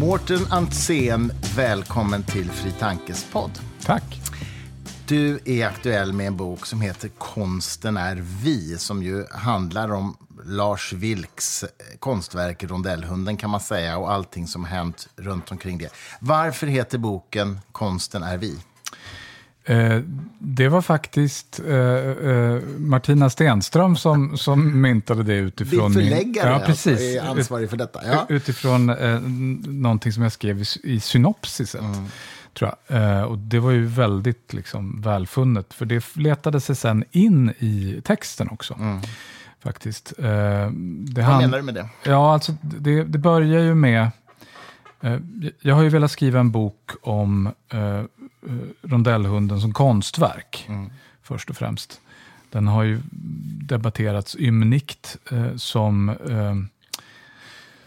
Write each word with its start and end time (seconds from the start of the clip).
Mårten 0.00 0.46
Antzén, 0.50 1.32
välkommen 1.56 2.22
till 2.22 2.50
Fri 2.50 2.72
Tankes 2.72 3.24
podd. 3.32 3.50
Tack. 3.84 4.20
Du 5.06 5.40
är 5.44 5.66
aktuell 5.66 6.12
med 6.12 6.26
en 6.26 6.36
bok 6.36 6.66
som 6.66 6.80
heter 6.80 7.08
Konsten 7.08 7.96
är 7.96 8.16
vi, 8.42 8.78
som 8.78 9.02
ju 9.02 9.26
handlar 9.30 9.92
om 9.92 10.16
Lars 10.44 10.92
Vilks 10.92 11.64
konstverk 11.98 12.64
Rondellhunden 12.64 13.36
kan 13.36 13.50
man 13.50 13.60
säga 13.60 13.98
och 13.98 14.12
allting 14.12 14.46
som 14.46 14.64
hänt 14.64 15.08
runt 15.16 15.50
omkring 15.50 15.78
det. 15.78 15.88
Varför 16.20 16.66
heter 16.66 16.98
boken 16.98 17.60
Konsten 17.72 18.22
är 18.22 18.38
vi? 18.38 18.58
Eh, 19.70 20.00
det 20.38 20.68
var 20.68 20.82
faktiskt 20.82 21.60
eh, 21.68 21.76
eh, 21.76 22.62
Martina 22.78 23.30
Stenström 23.30 23.96
som, 23.96 24.38
som 24.38 24.80
myntade 24.80 25.22
det 25.22 25.34
utifrån... 25.34 25.92
Din 25.92 26.02
förläggare 26.02 26.50
ja, 26.50 26.62
precis. 26.66 26.92
Alltså, 26.92 27.26
är 27.26 27.38
ansvarig 27.38 27.70
för 27.70 27.76
detta. 27.76 28.00
Ja. 28.06 28.26
Utifrån 28.28 28.90
eh, 28.90 29.20
någonting 29.66 30.12
som 30.12 30.22
jag 30.22 30.32
skrev 30.32 30.60
i, 30.60 30.64
i 30.82 31.00
synopsiset. 31.00 31.80
Mm. 31.80 32.04
Tror 32.58 32.74
jag. 32.86 33.02
Eh, 33.02 33.22
och 33.22 33.38
det 33.38 33.58
var 33.58 33.70
ju 33.70 33.86
väldigt 33.86 34.52
liksom, 34.52 35.00
välfunnet, 35.00 35.74
för 35.74 35.86
det 35.86 36.16
letade 36.16 36.60
sig 36.60 36.76
sen 36.76 37.04
in 37.10 37.50
i 37.58 38.02
texten 38.04 38.48
också. 38.48 38.74
Mm. 38.74 39.00
Faktiskt. 39.62 40.12
Eh, 40.18 40.26
Vad 40.26 41.38
menar 41.38 41.56
du 41.56 41.62
med 41.62 41.74
det? 41.74 41.88
Ja, 42.04 42.32
alltså 42.32 42.52
det, 42.60 43.04
det 43.04 43.18
börjar 43.18 43.60
ju 43.60 43.74
med... 43.74 44.10
Jag 45.60 45.74
har 45.74 45.82
ju 45.82 45.88
velat 45.88 46.10
skriva 46.10 46.40
en 46.40 46.50
bok 46.50 46.90
om 47.02 47.52
rondellhunden 48.82 49.60
som 49.60 49.72
konstverk, 49.72 50.66
mm. 50.68 50.90
först 51.22 51.50
och 51.50 51.56
främst. 51.56 52.00
Den 52.50 52.66
har 52.66 52.82
ju 52.82 53.00
debatterats 53.68 54.36
ymnigt 54.36 55.16
eh, 55.30 55.56
som, 55.56 56.08
eh, 56.08 56.54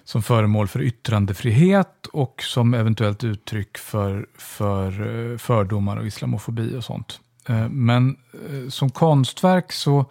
som 0.03 0.23
föremål 0.23 0.67
för 0.67 0.81
yttrandefrihet 0.81 2.05
och 2.13 2.43
som 2.43 2.73
eventuellt 2.73 3.23
uttryck 3.23 3.77
för, 3.77 4.27
för 4.37 4.87
eh, 5.31 5.37
fördomar 5.37 5.97
och 5.97 6.05
islamofobi 6.05 6.75
och 6.75 6.83
sånt. 6.83 7.19
Eh, 7.45 7.69
men 7.69 8.17
eh, 8.33 8.69
som 8.69 8.89
konstverk 8.89 9.71
så 9.71 10.05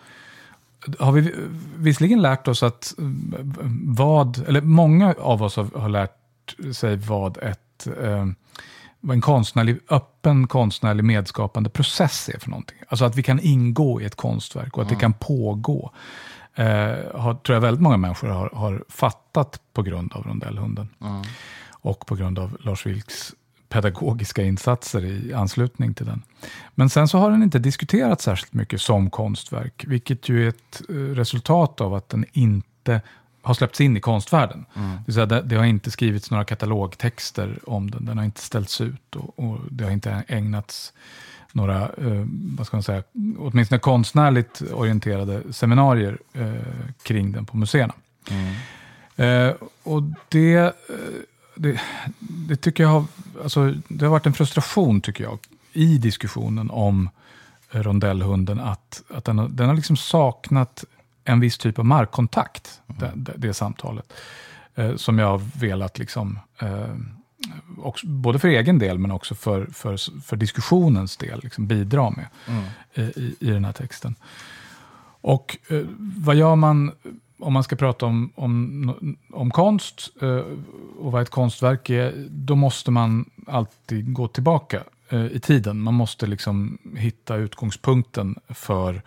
har 0.99 1.13
vi 1.13 1.35
visserligen 1.77 2.23
lärt 2.23 2.49
oss 2.49 2.63
att 2.63 2.95
vad, 3.85 4.45
eller 4.49 4.61
många 4.61 5.15
av 5.19 5.43
oss 5.43 5.57
har, 5.57 5.81
har 5.81 5.89
lärt 5.89 6.77
sig 6.77 6.97
vad 6.97 7.39
ett 7.39 7.87
eh, 8.03 8.27
vad 9.03 9.15
en 9.15 9.21
konstnärlig, 9.21 9.79
öppen 9.89 10.47
konstnärlig 10.47 11.05
medskapande 11.05 11.71
process 11.71 12.29
är 12.35 12.39
för 12.39 12.51
någonting. 12.51 12.79
Alltså 12.89 13.05
att 13.05 13.17
vi 13.17 13.23
kan 13.23 13.41
ingå 13.41 14.01
i 14.01 14.05
ett 14.05 14.17
konstverk 14.17 14.77
och 14.77 14.83
att 14.83 14.89
mm. 14.89 14.99
det 14.99 15.01
kan 15.01 15.13
pågå. 15.13 15.93
Eh, 16.55 16.67
har, 17.15 17.35
tror 17.35 17.55
jag 17.55 17.61
väldigt 17.61 17.83
många 17.83 17.97
människor 17.97 18.29
har, 18.29 18.51
har 18.55 18.85
fattat 18.89 19.61
på 19.73 19.83
grund 19.83 20.13
av 20.13 20.23
Rondellhunden. 20.23 20.89
Mm. 21.01 21.23
Och 21.71 22.07
på 22.07 22.15
grund 22.15 22.39
av 22.39 22.57
Lars 22.61 22.87
Vilks 22.87 23.35
pedagogiska 23.69 24.43
insatser 24.43 25.05
i 25.05 25.33
anslutning 25.35 25.95
till 25.95 26.07
den. 26.07 26.23
Men 26.75 26.91
sen 26.91 27.09
så 27.09 27.19
har 27.19 27.31
den 27.31 27.43
inte 27.43 27.59
diskuterats 27.59 28.25
särskilt 28.25 28.53
mycket 28.53 28.81
som 28.81 29.11
konstverk, 29.11 29.85
vilket 29.89 30.29
ju 30.29 30.45
är 30.45 30.49
ett 30.49 30.83
eh, 30.89 30.95
resultat 30.95 31.81
av 31.81 31.95
att 31.95 32.09
den 32.09 32.25
inte 32.33 33.01
har 33.43 33.55
släppts 33.55 33.81
in 33.81 33.97
i 33.97 34.01
konstvärlden. 34.01 34.65
Mm. 34.75 34.97
Det, 35.07 35.13
säga, 35.13 35.27
det, 35.27 35.43
det, 35.43 35.57
har 35.57 35.65
inte 35.65 35.91
skrivits 35.91 36.31
några 36.31 36.45
katalogtexter 36.45 37.59
om 37.67 37.91
den, 37.91 38.05
den 38.05 38.19
har 38.19 38.25
inte 38.25 38.41
ställts 38.41 38.81
ut 38.81 39.17
och, 39.17 39.39
och 39.39 39.59
det 39.71 39.85
har 39.85 39.91
inte 39.91 40.25
ägnats 40.29 40.93
några, 41.53 41.81
eh, 41.83 42.27
vad 42.57 42.67
ska 42.67 42.77
man 42.77 42.83
säga, 42.83 43.03
åtminstone 43.39 43.79
konstnärligt 43.79 44.63
orienterade 44.73 45.53
seminarier 45.53 46.19
eh, 46.33 46.53
kring 47.03 47.33
den 47.33 47.47
på 47.47 47.57
museerna. 47.57 47.95
Mm. 48.31 48.55
Eh, 49.17 49.55
och 49.83 50.03
det, 50.29 50.55
eh, 50.57 50.73
det, 51.55 51.81
det, 52.19 52.57
tycker 52.57 52.83
jag 52.83 52.91
har, 52.91 53.05
alltså, 53.43 53.75
det 53.89 54.05
har 54.05 54.11
varit 54.11 54.27
en 54.27 54.33
frustration 54.33 55.01
tycker 55.01 55.25
jag 55.25 55.39
i 55.73 55.99
diskussionen 55.99 56.71
om 56.71 57.09
rondellhunden 57.71 58.61
att, 58.61 59.03
att 59.09 59.25
den, 59.25 59.39
har, 59.39 59.49
den 59.49 59.69
har 59.69 59.75
liksom 59.75 59.97
saknat 59.97 60.85
en 61.25 61.41
viss 61.41 61.59
typ 61.59 61.79
av 61.79 61.85
markkontakt, 61.85 62.81
mm. 63.01 63.25
det, 63.25 63.33
det, 63.37 63.55
samtalet. 63.55 64.13
Eh, 64.75 64.97
som 64.97 65.19
jag 65.19 65.27
har 65.27 65.43
velat, 65.61 65.99
liksom, 65.99 66.39
eh, 66.59 66.97
också, 67.79 68.07
både 68.07 68.39
för 68.39 68.49
egen 68.49 68.79
del 68.79 68.99
men 68.99 69.11
också 69.11 69.35
för, 69.35 69.67
för, 69.67 70.21
för 70.21 70.37
diskussionens 70.37 71.17
del, 71.17 71.41
liksom 71.43 71.67
bidra 71.67 72.11
med 72.11 72.27
mm. 72.49 72.65
eh, 72.95 73.09
i, 73.09 73.37
i 73.41 73.51
den 73.51 73.65
här 73.65 73.73
texten. 73.73 74.15
Och 75.21 75.59
eh, 75.69 75.85
vad 75.99 76.37
gör 76.37 76.57
man 76.57 76.93
om 77.43 77.53
man 77.53 77.65
ska 77.65 77.77
prata 77.77 78.07
om, 78.07 78.33
om, 78.35 79.17
om 79.31 79.51
konst 79.51 80.11
eh, 80.23 80.45
och 80.99 81.13
vad 81.13 81.23
ett 81.23 81.31
konstverk 81.31 81.91
är, 81.91 82.27
då 82.31 82.55
måste 82.55 82.91
man 82.91 83.31
alltid 83.47 84.13
gå 84.13 84.29
tillbaka 84.29 84.83
eh, 85.09 85.27
i 85.27 85.41
tiden. 85.41 85.81
Man 85.81 85.95
måste 85.95 86.27
liksom 86.27 86.79
hitta 86.97 87.37
utgångspunkten 87.37 88.37
för 88.49 89.03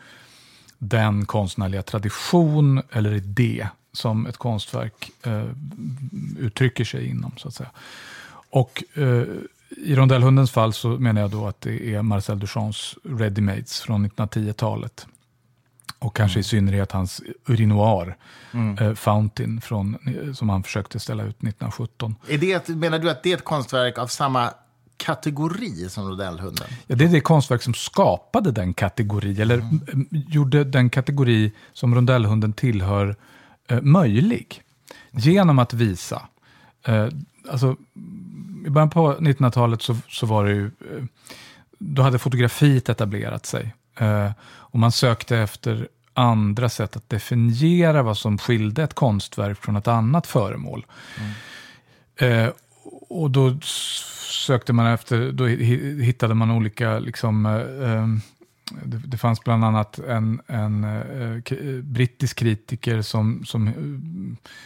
den 0.77 1.25
konstnärliga 1.25 1.81
tradition 1.81 2.81
eller 2.91 3.13
idé 3.13 3.67
som 3.93 4.25
ett 4.25 4.37
konstverk 4.37 5.11
eh, 5.23 5.45
uttrycker 6.39 6.85
sig 6.85 7.09
inom. 7.09 7.31
så 7.37 7.47
att 7.47 7.53
säga. 7.53 7.69
Och 8.49 8.83
eh, 8.93 9.23
i 9.69 9.95
Rondellhundens 9.95 10.51
fall 10.51 10.73
så 10.73 10.87
menar 10.87 11.21
jag 11.21 11.31
då 11.31 11.47
att 11.47 11.61
det 11.61 11.95
är 11.95 12.01
Marcel 12.01 12.39
Duchamps 12.39 12.95
Readymates 13.03 13.81
från 13.81 14.09
1910-talet. 14.09 15.07
Och 15.99 16.15
kanske 16.15 16.37
mm. 16.37 16.41
i 16.41 16.43
synnerhet 16.43 16.91
hans 16.91 17.21
urinoir, 17.45 18.17
mm. 18.51 18.77
eh, 18.77 18.93
Fountain, 18.93 19.61
från, 19.61 19.97
som 20.35 20.49
han 20.49 20.63
försökte 20.63 20.99
ställa 20.99 21.23
ut 21.23 21.35
1917. 21.35 22.15
Är 22.27 22.37
det, 22.37 22.69
menar 22.69 22.99
du 22.99 23.09
att 23.09 23.23
det 23.23 23.31
är 23.31 23.37
ett 23.37 23.43
konstverk 23.43 23.97
av 23.97 24.07
samma 24.07 24.53
kategori 25.05 25.89
som 25.89 26.09
Rondellhunden? 26.09 26.67
Ja, 26.87 26.95
det 26.95 27.05
är 27.05 27.09
det 27.09 27.21
konstverk 27.21 27.61
som 27.61 27.73
skapade 27.73 28.51
den 28.51 28.73
kategori, 28.73 29.41
eller 29.41 29.57
mm. 29.57 30.07
gjorde 30.11 30.63
den 30.63 30.89
kategori 30.89 31.51
som 31.73 31.95
Rondellhunden 31.95 32.53
tillhör 32.53 33.15
eh, 33.67 33.81
möjlig. 33.81 34.61
Genom 35.11 35.59
att 35.59 35.73
visa. 35.73 36.21
Eh, 36.85 37.07
alltså, 37.51 37.75
I 38.65 38.69
början 38.69 38.89
på 38.89 39.13
1900-talet 39.13 39.81
så, 39.81 39.97
så 40.09 40.25
var 40.25 40.45
det 40.45 40.51
ju, 40.51 40.65
eh, 40.65 41.03
då 41.79 42.01
hade 42.01 42.19
fotografiet 42.19 42.89
etablerat 42.89 43.45
sig. 43.45 43.73
Eh, 43.97 44.31
och 44.45 44.79
man 44.79 44.91
sökte 44.91 45.37
efter 45.37 45.87
andra 46.13 46.69
sätt 46.69 46.95
att 46.95 47.09
definiera 47.09 48.03
vad 48.03 48.17
som 48.17 48.37
skilde 48.37 48.83
ett 48.83 48.93
konstverk 48.93 49.63
från 49.63 49.75
ett 49.75 49.87
annat 49.87 50.27
föremål. 50.27 50.85
Mm. 51.17 51.31
Eh, 52.15 52.51
och 53.21 53.31
då 53.31 53.59
sökte 54.45 54.73
man 54.73 54.87
efter, 54.87 55.31
då 55.31 55.47
hittade 56.03 56.33
man 56.33 56.51
olika, 56.51 56.99
liksom, 56.99 57.45
eh, 57.45 57.91
ehm, 57.91 58.21
det, 58.83 58.97
det, 58.97 59.17
fanns 59.17 59.43
bland 59.43 59.65
annat 59.65 59.99
en, 59.99 60.41
en 60.47 60.83
eh, 60.83 61.83
brittisk 61.83 62.39
kritiker 62.39 63.01
som, 63.01 63.45
som 63.45 63.67
eh, 63.67 63.73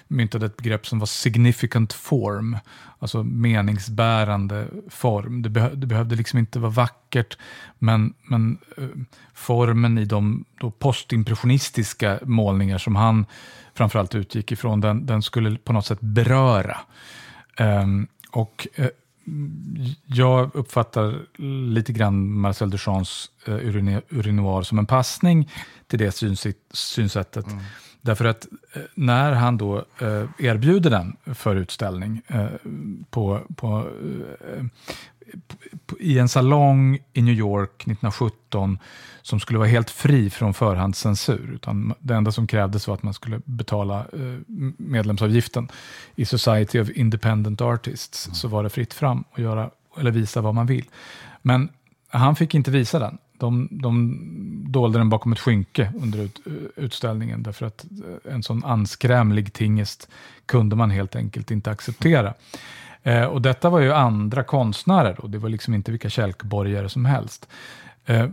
myntade 0.07 0.45
ett 0.45 0.57
begrepp 0.57 0.87
som 0.87 0.99
var 0.99 1.05
significant 1.05 1.93
form, 1.93 2.57
alltså 2.99 3.23
meningsbärande 3.23 4.67
form. 4.89 5.41
Det, 5.41 5.49
be, 5.49 5.69
det 5.75 5.87
behövde 5.87 6.15
liksom 6.15 6.39
inte 6.39 6.59
vara 6.59 6.71
vackert, 6.71 7.37
men, 7.79 8.13
men 8.23 8.57
eh, 8.77 8.83
formen 9.33 9.97
i 9.97 10.05
de 10.05 10.45
då 10.59 10.71
postimpressionistiska 10.71 12.19
målningar 12.23 12.77
som 12.77 12.95
han 12.95 13.25
framförallt 13.73 14.15
utgick 14.15 14.51
ifrån, 14.51 14.81
den, 14.81 15.05
den 15.05 15.21
skulle 15.21 15.57
på 15.57 15.73
något 15.73 15.85
sätt 15.85 16.01
beröra. 16.01 16.77
Um, 17.59 18.07
och 18.31 18.67
eh, 18.75 18.87
jag 20.05 20.49
uppfattar 20.53 21.19
lite 21.69 21.93
grann 21.93 22.31
Marcel 22.31 22.69
Duchamps 22.69 23.31
eh, 23.47 23.55
urinoir 24.09 24.61
som 24.61 24.79
en 24.79 24.85
passning 24.85 25.51
till 25.87 25.99
det 25.99 26.11
synsättet. 26.73 27.47
Mm. 27.47 27.59
Därför 28.01 28.25
att 28.25 28.47
eh, 28.73 28.81
när 28.95 29.31
han 29.31 29.57
då 29.57 29.77
eh, 29.77 30.25
erbjuder 30.37 30.89
den 30.89 31.35
för 31.35 31.55
utställning 31.55 32.21
eh, 32.27 32.47
på, 33.09 33.41
på, 33.55 33.77
eh, 33.77 34.63
på, 34.63 34.65
i 35.99 36.19
en 36.19 36.29
salong 36.29 36.99
i 37.13 37.21
New 37.21 37.33
York 37.35 37.81
1917 37.81 38.79
som 39.21 39.39
skulle 39.39 39.59
vara 39.59 39.69
helt 39.69 39.89
fri 39.89 40.29
från 40.29 40.53
förhandscensur. 40.53 41.51
Utan 41.53 41.93
det 41.99 42.15
enda 42.15 42.31
som 42.31 42.47
krävdes 42.47 42.87
var 42.87 42.95
att 42.95 43.03
man 43.03 43.13
skulle 43.13 43.41
betala 43.45 43.99
eh, 43.99 44.39
medlemsavgiften 44.77 45.67
i 46.15 46.25
Society 46.25 46.79
of 46.79 46.89
Independent 46.89 47.61
Artists. 47.61 48.27
Mm. 48.27 48.35
Så 48.35 48.47
var 48.47 48.63
det 48.63 48.69
fritt 48.69 48.93
fram 48.93 49.23
att 49.31 49.39
göra, 49.39 49.69
eller 49.99 50.11
visa 50.11 50.41
vad 50.41 50.55
man 50.55 50.65
vill. 50.65 50.85
Men 51.41 51.69
han 52.07 52.35
fick 52.35 52.55
inte 52.55 52.71
visa 52.71 52.99
den. 52.99 53.17
De, 53.37 53.67
de 53.71 54.17
dolde 54.67 54.99
den 54.99 55.09
bakom 55.09 55.31
ett 55.31 55.39
skynke 55.39 55.91
under 56.01 56.19
ut, 56.19 56.41
eh, 56.45 56.83
utställningen 56.83 57.43
därför 57.43 57.65
att 57.65 57.85
eh, 58.25 58.33
en 58.33 58.43
sån 58.43 58.63
anskrämlig 58.63 59.53
tingest 59.53 60.09
kunde 60.45 60.75
man 60.75 60.89
helt 60.89 61.15
enkelt 61.15 61.51
inte 61.51 61.71
acceptera. 61.71 62.33
Eh, 63.03 63.23
och 63.23 63.41
detta 63.41 63.69
var 63.69 63.79
ju 63.79 63.93
andra 63.93 64.43
konstnärer 64.43 65.17
då, 65.21 65.27
det 65.27 65.37
var 65.37 65.49
liksom 65.49 65.73
inte 65.73 65.91
vilka 65.91 66.09
kälkborgare 66.09 66.89
som 66.89 67.05
helst. 67.05 67.47
Eh, 68.05 68.27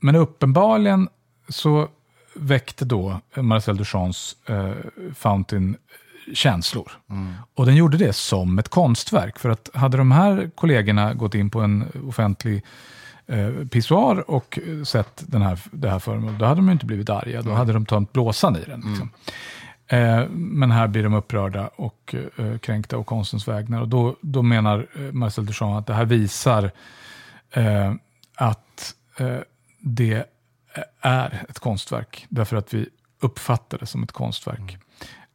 men 0.00 0.16
uppenbarligen 0.16 1.08
så 1.48 1.88
väckte 2.34 2.84
då 2.84 3.20
Marcel 3.36 3.76
Duchamps 3.76 4.36
eh, 4.46 4.72
Fountain 5.14 5.76
känslor. 6.34 6.92
Mm. 7.10 7.32
Och 7.54 7.66
den 7.66 7.76
gjorde 7.76 7.96
det 7.96 8.12
som 8.12 8.58
ett 8.58 8.68
konstverk. 8.68 9.38
För 9.38 9.50
att 9.50 9.70
hade 9.74 9.96
de 9.96 10.10
här 10.12 10.50
kollegorna 10.54 11.14
gått 11.14 11.34
in 11.34 11.50
på 11.50 11.60
en 11.60 11.84
offentlig 12.08 12.62
eh, 13.26 13.50
pissoar 13.70 14.30
och 14.30 14.58
sett 14.84 15.24
den 15.26 15.42
här, 15.42 15.58
det 15.70 15.90
här 15.90 15.98
föremålet, 15.98 16.38
då 16.38 16.44
hade 16.44 16.60
de 16.60 16.70
inte 16.70 16.86
blivit 16.86 17.10
arga. 17.10 17.42
Då 17.42 17.48
mm. 17.48 17.56
hade 17.56 17.72
de 17.72 17.86
tagit 17.86 18.12
blåsan 18.12 18.56
i 18.56 18.64
den. 18.66 18.80
Liksom. 18.80 18.94
Mm. 18.94 19.10
Eh, 19.92 20.28
men 20.30 20.70
här 20.70 20.88
blir 20.88 21.02
de 21.02 21.14
upprörda 21.14 21.66
och 21.66 22.14
eh, 22.36 22.58
kränkta 22.58 22.96
och 22.96 23.06
konstens 23.06 23.48
vägnar. 23.48 23.80
Och 23.80 23.88
då, 23.88 24.16
då 24.20 24.42
menar 24.42 24.86
eh, 24.94 25.12
Marcel 25.12 25.46
Duchamp 25.46 25.78
att 25.78 25.86
det 25.86 25.94
här 25.94 26.04
visar 26.04 26.70
att 28.34 28.94
det 29.78 30.24
är 31.00 31.44
ett 31.48 31.58
konstverk. 31.58 32.26
Därför 32.28 32.56
att 32.56 32.74
vi 32.74 32.88
uppfattar 33.20 33.78
det 33.78 33.86
som 33.86 34.02
ett 34.02 34.12
konstverk. 34.12 34.78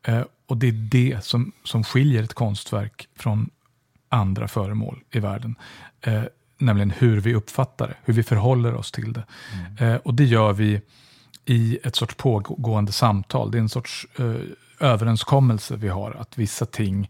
Mm. 0.04 0.26
Och 0.46 0.58
det 0.58 0.68
är 0.68 0.72
det 0.72 1.24
som, 1.24 1.52
som 1.64 1.84
skiljer 1.84 2.24
ett 2.24 2.34
konstverk 2.34 3.08
från 3.16 3.50
andra 4.10 4.48
föremål 4.48 5.00
i 5.12 5.20
världen. 5.20 5.56
Nämligen 6.58 6.92
hur 6.92 7.20
vi 7.20 7.36
uppfattar 7.36 7.88
det, 7.88 7.96
hur 8.04 8.14
vi 8.14 8.24
förhåller 8.24 8.76
oss 8.76 8.92
till 8.92 9.14
det. 9.14 9.24
Mm. 9.80 10.00
Och 10.04 10.14
det 10.14 10.26
gör 10.26 10.54
vi 10.54 10.82
i 11.48 11.80
ett 11.84 11.96
sorts 11.96 12.16
pågående 12.16 12.92
samtal. 12.92 13.52
Det 13.52 13.58
är 13.58 13.60
en 13.60 13.70
sorts 13.70 14.08
eh, 14.20 14.36
överenskommelse 14.80 15.76
vi 15.76 15.88
har, 15.88 16.12
att 16.12 16.38
vissa 16.38 16.66
ting 16.66 17.10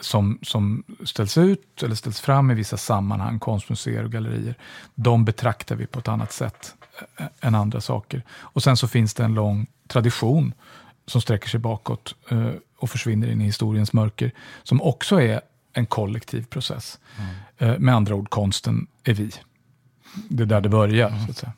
som, 0.00 0.38
som 0.42 0.84
ställs 1.04 1.38
ut 1.38 1.82
eller 1.82 1.94
ställs 1.94 2.20
fram 2.20 2.50
i 2.50 2.54
vissa 2.54 2.76
sammanhang, 2.76 3.38
konstmuseer 3.38 4.04
och 4.04 4.12
gallerier, 4.12 4.54
de 4.94 5.24
betraktar 5.24 5.76
vi 5.76 5.86
på 5.86 5.98
ett 5.98 6.08
annat 6.08 6.32
sätt 6.32 6.74
eh, 7.16 7.26
än 7.40 7.54
andra 7.54 7.80
saker. 7.80 8.22
Och 8.30 8.62
sen 8.62 8.76
så 8.76 8.88
finns 8.88 9.14
det 9.14 9.24
en 9.24 9.34
lång 9.34 9.66
tradition 9.88 10.54
som 11.06 11.20
sträcker 11.20 11.48
sig 11.48 11.60
bakåt 11.60 12.14
eh, 12.28 12.50
och 12.78 12.90
försvinner 12.90 13.30
in 13.30 13.40
i 13.40 13.44
historiens 13.44 13.92
mörker, 13.92 14.32
som 14.62 14.82
också 14.82 15.20
är 15.20 15.40
en 15.72 15.86
kollektiv 15.86 16.44
process. 16.44 16.98
Mm. 17.18 17.34
Eh, 17.58 17.78
med 17.78 17.94
andra 17.94 18.14
ord, 18.14 18.30
konsten 18.30 18.86
är 19.04 19.14
vi. 19.14 19.30
Det 20.28 20.42
är 20.42 20.46
där 20.46 20.60
det 20.60 20.68
börjar, 20.68 21.08
mm. 21.08 21.24
så 21.24 21.30
att 21.30 21.36
säga. 21.36 21.52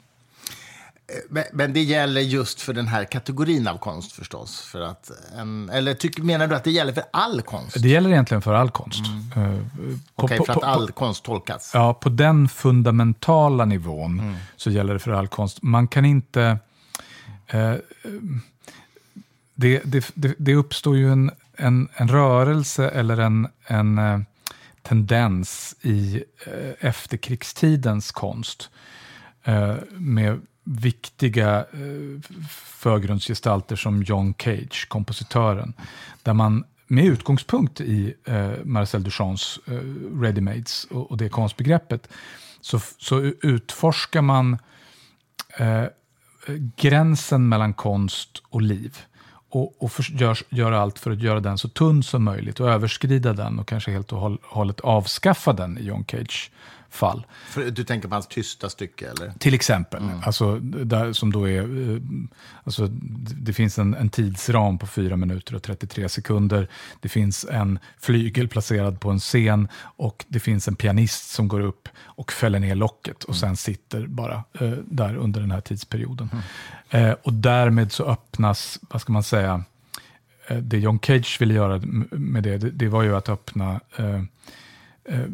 Men, 1.28 1.44
men, 1.52 1.72
det 1.72 1.82
gäller 1.82 2.20
just 2.20 2.60
för 2.60 2.72
den 2.72 2.88
här 2.88 3.05
kategorin 3.05 3.69
av 3.69 3.78
konst 3.78 4.12
förstås? 4.12 4.60
För 4.60 4.81
att 4.81 5.10
en, 5.38 5.70
eller 5.70 5.94
tyck, 5.94 6.19
menar 6.19 6.46
du 6.46 6.55
att 6.55 6.64
det 6.64 6.70
gäller 6.70 6.93
för 6.93 7.05
all 7.10 7.43
konst? 7.43 7.82
Det 7.82 7.88
gäller 7.88 8.10
egentligen 8.10 8.43
för 8.43 8.55
all 8.55 8.70
konst. 8.70 9.05
Mm. 9.37 9.49
Uh, 9.49 9.60
Okej, 10.14 10.40
okay, 10.40 10.46
för 10.46 10.52
att 10.52 10.62
all 10.62 10.87
på, 10.87 10.93
konst 10.93 11.25
tolkas? 11.25 11.70
Ja, 11.75 11.94
på 11.94 12.08
den 12.08 12.49
fundamentala 12.49 13.64
nivån 13.64 14.20
mm. 14.20 14.34
så 14.56 14.70
gäller 14.70 14.93
det 14.93 14.99
för 14.99 15.10
all 15.10 15.28
konst. 15.28 15.62
Man 15.62 15.88
kan 15.88 16.05
inte... 16.05 16.58
Uh, 17.54 17.75
det, 19.54 19.82
det, 19.84 20.11
det, 20.14 20.34
det, 20.38 20.54
uppstår 20.54 20.96
ju 20.96 21.12
en, 21.12 21.31
en, 21.56 21.88
en 21.94 22.08
rörelse 22.08 22.88
eller 22.88 23.19
en, 23.19 23.49
en 23.66 23.99
uh, 23.99 24.20
tendens 24.82 25.76
i 25.82 26.25
efterkrigstidens 26.81 28.12
konst 28.12 28.70
med 29.90 30.40
viktiga 30.69 31.59
eh, 31.59 32.32
förgrundsgestalter 32.50 33.76
som 33.76 34.03
John 34.03 34.35
Cage, 34.38 34.88
kompositören. 34.88 35.73
Där 36.23 36.32
man 36.32 36.65
med 36.87 37.05
utgångspunkt 37.05 37.81
i 37.81 38.15
eh, 38.25 38.50
Marcel 38.65 39.03
Duchamps 39.03 39.61
eh, 39.67 39.73
readymades 40.20 40.85
och, 40.85 41.17
det 41.17 41.29
konstbegreppet 41.29 42.09
så, 42.61 42.81
så 42.99 43.20
utforskar 43.43 44.23
man 44.23 44.59
gränsen 46.76 47.49
mellan 47.49 47.75
konst 47.75 48.43
och 48.49 48.62
liv. 48.62 48.99
Och, 49.50 49.82
och 49.82 49.93
för, 49.93 50.03
gör, 50.03 50.38
gör, 50.49 50.73
allt 50.73 50.99
för 50.99 51.11
att 51.11 51.23
göra 51.23 51.41
den 51.41 51.59
så 51.59 51.69
tunn 51.69 52.03
som 52.03 52.25
möjligt 52.25 52.61
och 52.61 52.71
överskrida 52.71 53.32
den 53.32 53.59
och 53.59 53.69
kanske 53.69 53.91
helt 53.91 54.12
och 54.12 54.38
hållet 54.43 54.81
avskaffa 54.81 55.53
den 55.53 55.79
i 55.79 55.82
John 55.82 56.05
Cage 56.05 56.50
fall. 56.90 57.26
För 57.49 57.70
du 57.70 57.85
tänker 57.85 58.08
på 58.08 58.14
hans 58.14 58.26
tysta 58.26 58.70
stycke? 58.70 59.11
Eller? 59.11 59.32
Till 59.38 59.55
exempel. 59.55 60.02
Mm. 60.02 60.20
Alltså, 60.25 60.58
där, 60.61 61.12
som 61.12 61.32
då 61.32 61.49
är, 61.49 61.61
eh, 61.61 62.00
alltså, 62.64 62.87
det 63.37 63.52
finns 63.52 63.79
en, 63.79 63.94
en, 63.94 64.08
tidsram 64.08 64.79
på 64.79 64.87
4 64.87 65.17
minuter 65.17 65.55
och 65.55 65.62
33 65.62 66.08
sekunder. 66.08 66.69
Det 67.00 67.08
finns 67.08 67.46
en 67.50 67.79
flygel 67.99 68.49
placerad 68.49 69.00
på 69.00 69.11
en 69.11 69.19
scen 69.19 69.69
och 69.81 70.25
det 70.29 70.40
finns 70.40 70.69
en 70.69 70.76
pianist 70.76 71.31
som 71.31 71.49
går 71.49 71.61
upp 71.61 71.88
och 72.02 72.32
fäller 72.32 72.61
ner 72.61 72.75
locket 72.75 73.25
och 73.25 73.35
mm. 73.35 73.40
sen 73.40 73.56
sitter 73.56 74.06
bara 74.06 74.44
eh, 74.61 74.70
där 74.70 75.17
under 75.17 75.40
den 75.40 75.50
här 75.50 75.61
tidsperioden. 75.61 76.31
Mm. 76.32 76.43
Eh, 76.90 77.17
och 77.23 77.32
därmed 77.32 77.93
så 77.93 78.05
öppnas, 78.05 78.79
vad 78.90 79.00
ska 79.00 79.12
man 79.12 79.23
säga, 79.23 79.64
eh, 80.46 80.56
det 80.56 80.79
John 80.79 80.99
Cage 81.02 81.40
ville 81.40 81.55
göra 81.55 81.81
med 82.11 82.43
det, 82.43 82.58
det, 82.58 82.88
var 82.88 83.02
ju 83.02 83.17
att 83.17 83.29
öppna 83.29 83.81
eh, 83.96 84.23
eh 85.05 85.26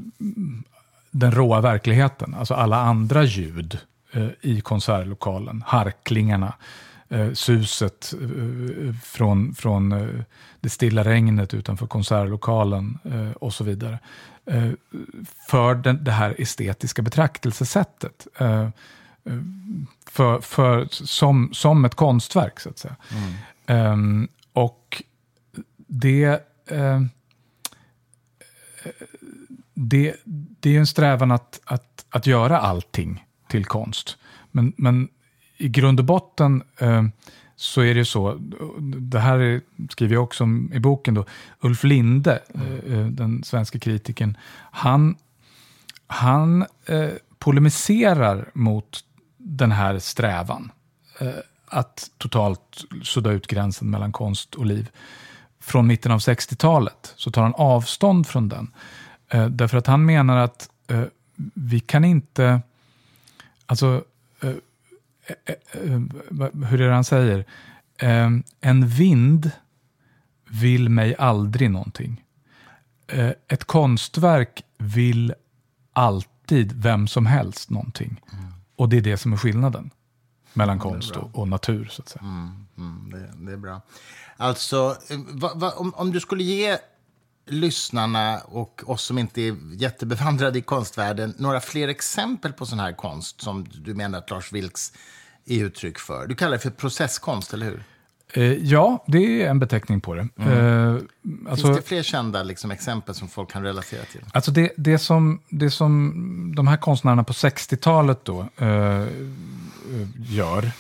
den 1.15 1.33
råa 1.33 1.61
verkligheten, 1.61 2.35
alltså 2.35 2.55
alla 2.55 2.77
andra 2.77 3.25
ljud 3.25 3.79
eh, 4.13 4.29
i 4.41 4.61
konsertlokalen, 4.61 5.63
harklingarna, 5.67 6.55
eh, 7.09 7.33
suset 7.33 8.15
eh, 8.21 8.95
från, 9.03 9.55
från 9.55 10.09
det 10.61 10.69
stilla 10.69 11.05
regnet 11.05 11.55
utanför 11.55 11.87
konsertlokalen 11.87 12.99
och 13.41 13.55
så 13.55 13.65
vidare. 13.65 13.99
För 15.49 15.75
den, 15.75 16.05
det 16.05 16.11
här 16.11 16.35
estetiska 16.39 17.03
betraktelsesättet. 17.03 18.27
För, 20.11 20.41
för, 20.41 20.89
som, 20.91 21.51
som 21.53 21.85
ett 21.85 21.95
konstverk, 21.95 22.61
så 22.61 22.69
att 22.69 22.79
säga. 22.79 22.97
Mm. 23.11 23.33
Ehm, 23.67 24.29
och 24.53 25.03
det 25.77 26.41
det, 29.75 30.17
det 30.61 30.69
är 30.69 30.73
ju 30.73 30.79
en 30.79 30.87
strävan 30.87 31.31
att, 31.31 31.61
att, 31.65 32.07
att 32.11 32.27
göra 32.27 32.59
allting 32.59 33.25
till 33.49 33.65
konst. 33.65 34.17
Men, 34.51 34.73
men 34.77 35.09
i 35.57 35.69
grund 35.69 36.01
och 36.01 36.07
botten 36.07 36.63
eh, 36.79 37.03
så 37.57 37.81
är 37.81 37.95
det 37.95 38.05
så, 38.05 38.35
det 39.01 39.19
här 39.19 39.39
är, 39.39 39.61
skriver 39.91 40.15
jag 40.15 40.23
också 40.23 40.45
om 40.45 40.73
i 40.73 40.81
boken, 40.81 41.15
då, 41.15 41.25
Ulf 41.61 41.85
Linde, 41.85 42.43
eh, 42.55 42.99
eh 42.99 43.07
den 43.07 43.45
svenska 43.45 43.79
kritikern, 43.79 44.37
han, 44.71 45.17
han 46.07 46.67
eh, 46.87 47.11
polemiserar 47.39 48.51
mot 48.55 49.05
den 49.37 49.73
här 49.73 49.99
strävan 49.99 50.73
eh, 51.21 51.29
att 51.67 52.11
totalt 52.19 52.85
sudda 53.03 53.31
ut 53.31 53.47
gränsen 53.47 53.91
mellan 53.91 54.13
konst 54.13 54.55
och 54.55 54.67
liv. 54.67 54.91
Från 55.61 55.87
mitten 55.87 56.13
av 56.13 56.19
60-talet 56.19 57.13
så 57.17 57.31
tar 57.31 57.43
han 57.43 57.55
avstånd 57.55 58.27
från 58.27 58.49
den. 58.49 58.71
Eh, 59.29 59.47
därför 59.47 59.79
att 59.79 59.87
han 59.87 60.05
menar 60.05 60.37
att 60.37 60.71
eh, 60.87 61.05
vi 61.55 61.81
kan 61.81 62.05
inte, 62.05 62.61
alltså, 63.67 64.05
eh, 64.41 64.49
eh, 65.27 65.55
eh 65.73 66.01
hur 66.69 66.81
är 66.81 66.89
det 66.89 66.95
han 66.95 67.05
säger? 67.05 67.45
En 68.61 68.87
vind 68.87 69.51
vill 70.51 70.89
mig 70.89 71.17
aldrig 71.19 71.71
någonting. 71.71 72.25
ett 73.49 73.65
konstverk 73.65 74.65
vill 74.79 75.35
alltid 75.93 76.73
vem 76.73 77.07
som 77.09 77.27
helst 77.27 77.71
någonting. 77.71 78.21
Mm. 78.33 78.45
Och 78.77 78.89
det 78.89 78.97
är 78.97 79.01
det 79.01 79.17
som 79.17 79.33
är 79.33 79.37
skillnaden 79.37 79.91
mellan 80.53 80.79
konst 80.79 81.17
och, 81.17 81.39
och, 81.39 81.49
natur. 81.49 81.89
så 81.91 82.03
att 82.03 82.09
säga. 82.09 82.23
Mm, 82.23 82.67
mm, 82.79 83.11
det, 83.11 83.47
det, 83.47 83.53
är 83.53 83.57
bra. 83.57 83.81
Alltså, 84.37 84.97
va, 85.29 85.53
va, 85.55 85.71
om, 85.71 85.95
om 85.95 86.13
du 86.13 86.21
skulle 86.21 86.43
ge 86.45 86.79
lyssnarna 87.47 88.39
och 88.39 88.83
oss 88.87 89.03
som 89.03 89.19
inte 89.19 89.43
är 89.43 89.57
jättebevandrade 89.73 90.59
i 90.59 90.63
konstvärlden 90.63 91.35
några 91.39 91.61
fler 91.61 91.89
exempel 91.89 92.53
på 92.53 92.67
sån 92.67 92.79
här 92.79 92.93
konst 92.93 93.41
som 93.41 93.67
du 93.85 93.95
menar 93.95 94.19
att 94.19 94.31
Lars 94.31 94.53
Vilks 94.53 94.93
är 95.47 95.65
uttryck 95.65 95.99
för? 95.99 96.27
Du 96.27 96.35
kallar 96.35 96.53
det 96.53 96.59
för 96.59 96.71
processkonst, 96.71 97.55
eller 97.55 97.67
hur? 97.67 97.85
Eh, 98.33 98.53
ja, 98.53 99.05
det 99.07 99.43
är 99.43 99.51
en 99.51 99.59
beteckning 99.59 100.01
på 100.01 100.15
det. 100.15 100.29
Mm. 100.37 100.97
Eh, 100.97 101.03
alltså, 101.51 101.67
Finns 101.67 101.79
det 101.79 101.89
fler 101.89 102.03
kända 102.03 102.43
liksom, 102.43 102.71
exempel 102.71 103.15
som 103.15 103.29
folk 103.29 103.51
kan 103.51 103.63
relatera 103.63 104.05
till? 104.05 104.21
Alltså 104.33 104.51
det, 104.51 104.73
det, 104.77 104.99
som, 104.99 105.41
det 105.49 105.71
som 105.71 106.53
de 106.57 106.67
här 106.67 106.77
konstnärerna 106.77 107.25
på 107.25 107.33
60-talet 107.33 108.25
då 108.25 108.49
eh, 108.57 109.07
gör 110.19 110.71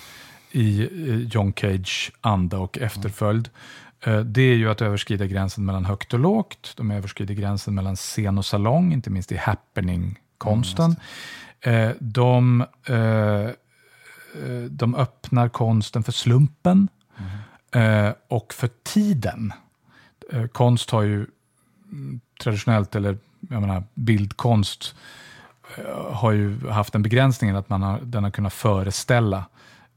i 0.51 0.89
John 1.33 1.53
Cage 1.57 2.13
anda 2.21 2.59
och 2.59 2.79
efterföljd, 2.79 3.49
Eh, 3.49 3.84
det 4.25 4.43
är 4.43 4.55
ju 4.55 4.71
att 4.71 4.83
överskrida 4.83 5.27
gränsen 5.27 5.65
mellan 5.65 5.85
högt 5.85 6.15
och 6.15 6.21
lågt. 6.21 6.73
De 6.77 6.91
överskrider 6.91 7.35
gränsen 7.35 7.75
mellan 7.75 7.97
scen 7.97 8.39
och 8.39 8.45
salong, 8.45 8.93
inte 8.93 9.11
minst 9.11 9.33
i 9.33 9.37
happening-konsten. 9.37 10.97
Mm, 11.61 11.97
de, 12.01 12.61
eh, 12.87 13.49
de 14.71 14.95
öppnar 14.95 15.49
konsten 15.49 16.03
för 16.03 16.13
slumpen 16.13 16.89
mm. 17.73 18.15
och 18.29 18.55
för 18.55 18.71
tiden. 18.83 19.53
Konst 20.53 20.91
har 20.91 21.03
ju 21.03 21.27
mm, 21.93 22.21
traditionellt, 22.43 22.95
eller 22.95 23.19
jag 23.41 23.61
menar, 23.61 23.85
bildkonst 23.95 24.95
har 26.11 26.33
ju 26.33 26.69
haft 26.69 26.93
den 26.93 27.03
begränsningen 27.03 27.57
att 27.57 27.69
man 27.69 27.83
har, 27.83 28.01
den 28.03 28.25
har 28.25 28.31
kunnat 28.31 28.53
föreställa 28.53 29.45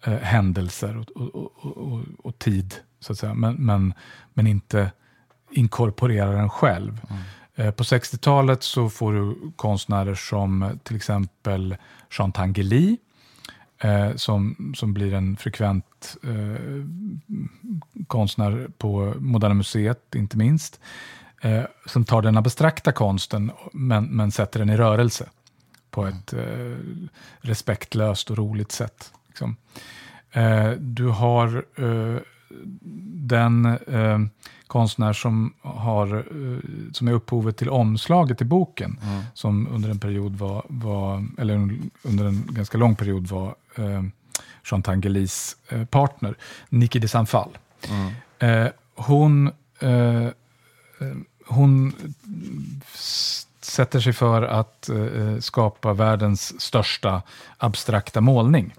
händelser 0.01 0.98
och, 0.98 1.12
och, 1.36 1.77
och, 1.77 2.04
och 2.18 2.39
tid 2.39 2.75
så 3.00 3.12
att 3.12 3.20
säga. 3.20 3.34
Men, 3.34 3.56
men, 3.56 3.94
men 4.34 4.48
inte, 4.48 4.92
inkorporerar 5.51 6.34
den 6.36 6.50
själv. 6.50 7.01
Mm. 7.10 7.74
På 7.74 7.84
60-talet 7.84 8.63
så 8.63 8.89
får 8.89 9.13
du 9.13 9.51
konstnärer 9.56 10.16
som 10.16 10.80
till 10.84 10.96
exempel 10.96 11.77
Jean 12.18 12.32
Tanguy, 12.32 12.98
eh, 13.77 14.16
som, 14.16 14.74
som 14.75 14.94
blir 14.94 15.13
en 15.13 15.38
frekvent 15.38 16.18
eh, 16.24 16.86
konstnär 18.08 18.68
på 18.77 19.13
Moderna 19.20 19.54
Museet, 19.54 20.16
inte 20.16 20.38
minst, 20.38 20.80
eh, 21.42 21.63
som 21.86 22.06
tar 22.06 22.22
den 22.22 22.38
abstrakta 22.38 22.92
konsten 22.92 23.51
men, 23.74 24.06
men 24.06 24.32
sätter 24.32 24.60
den 24.60 24.70
i 24.70 24.77
rörelse 24.77 25.30
på 25.92 26.01
mm. 26.01 26.13
ett 26.13 26.34
eh, 26.34 27.08
respektlöst 27.39 28.30
och 28.30 28.38
roligt 28.38 28.72
sätt. 28.72 29.13
Liksom. 29.38 29.56
Eh, 30.32 30.72
du 30.72 31.08
har 31.08 31.65
eh, 31.75 32.22
den 33.29 33.77
konstnär 34.67 35.13
som, 35.13 35.53
har, 35.62 36.25
som 36.94 37.08
är 37.08 37.12
upphovet 37.12 37.58
till 37.58 37.70
omslaget 37.70 38.41
i 38.41 38.46
boken, 38.46 39.00
mm. 39.03 39.24
som 39.34 39.67
under 39.67 39.89
en 39.89 40.00
period 40.00 40.36
var, 40.36 40.65
var, 40.70 41.25
eller 41.38 41.53
under 42.01 42.25
en 42.25 42.48
ganska 42.50 42.77
lång 42.77 42.96
period 42.96 43.27
var 43.27 43.56
eh, 43.75 44.03
Jean 44.72 44.84
Tangelis 44.84 45.58
eh, 45.70 45.86
partner, 45.86 46.36
Niki 46.70 47.00
de 47.00 47.08
Sanfal. 47.08 47.58
Mm. 47.89 48.13
Eh, 48.39 48.72
hon, 48.96 49.48
eh, 49.79 50.27
hon 51.46 51.94
sätter 53.62 54.00
sig 54.00 54.13
för 54.13 54.41
att 54.41 54.89
eh, 54.89 55.39
skapa 55.39 55.94
världens 55.94 56.62
största 56.62 57.22
abstrakta 57.58 58.22
målning 58.22 58.74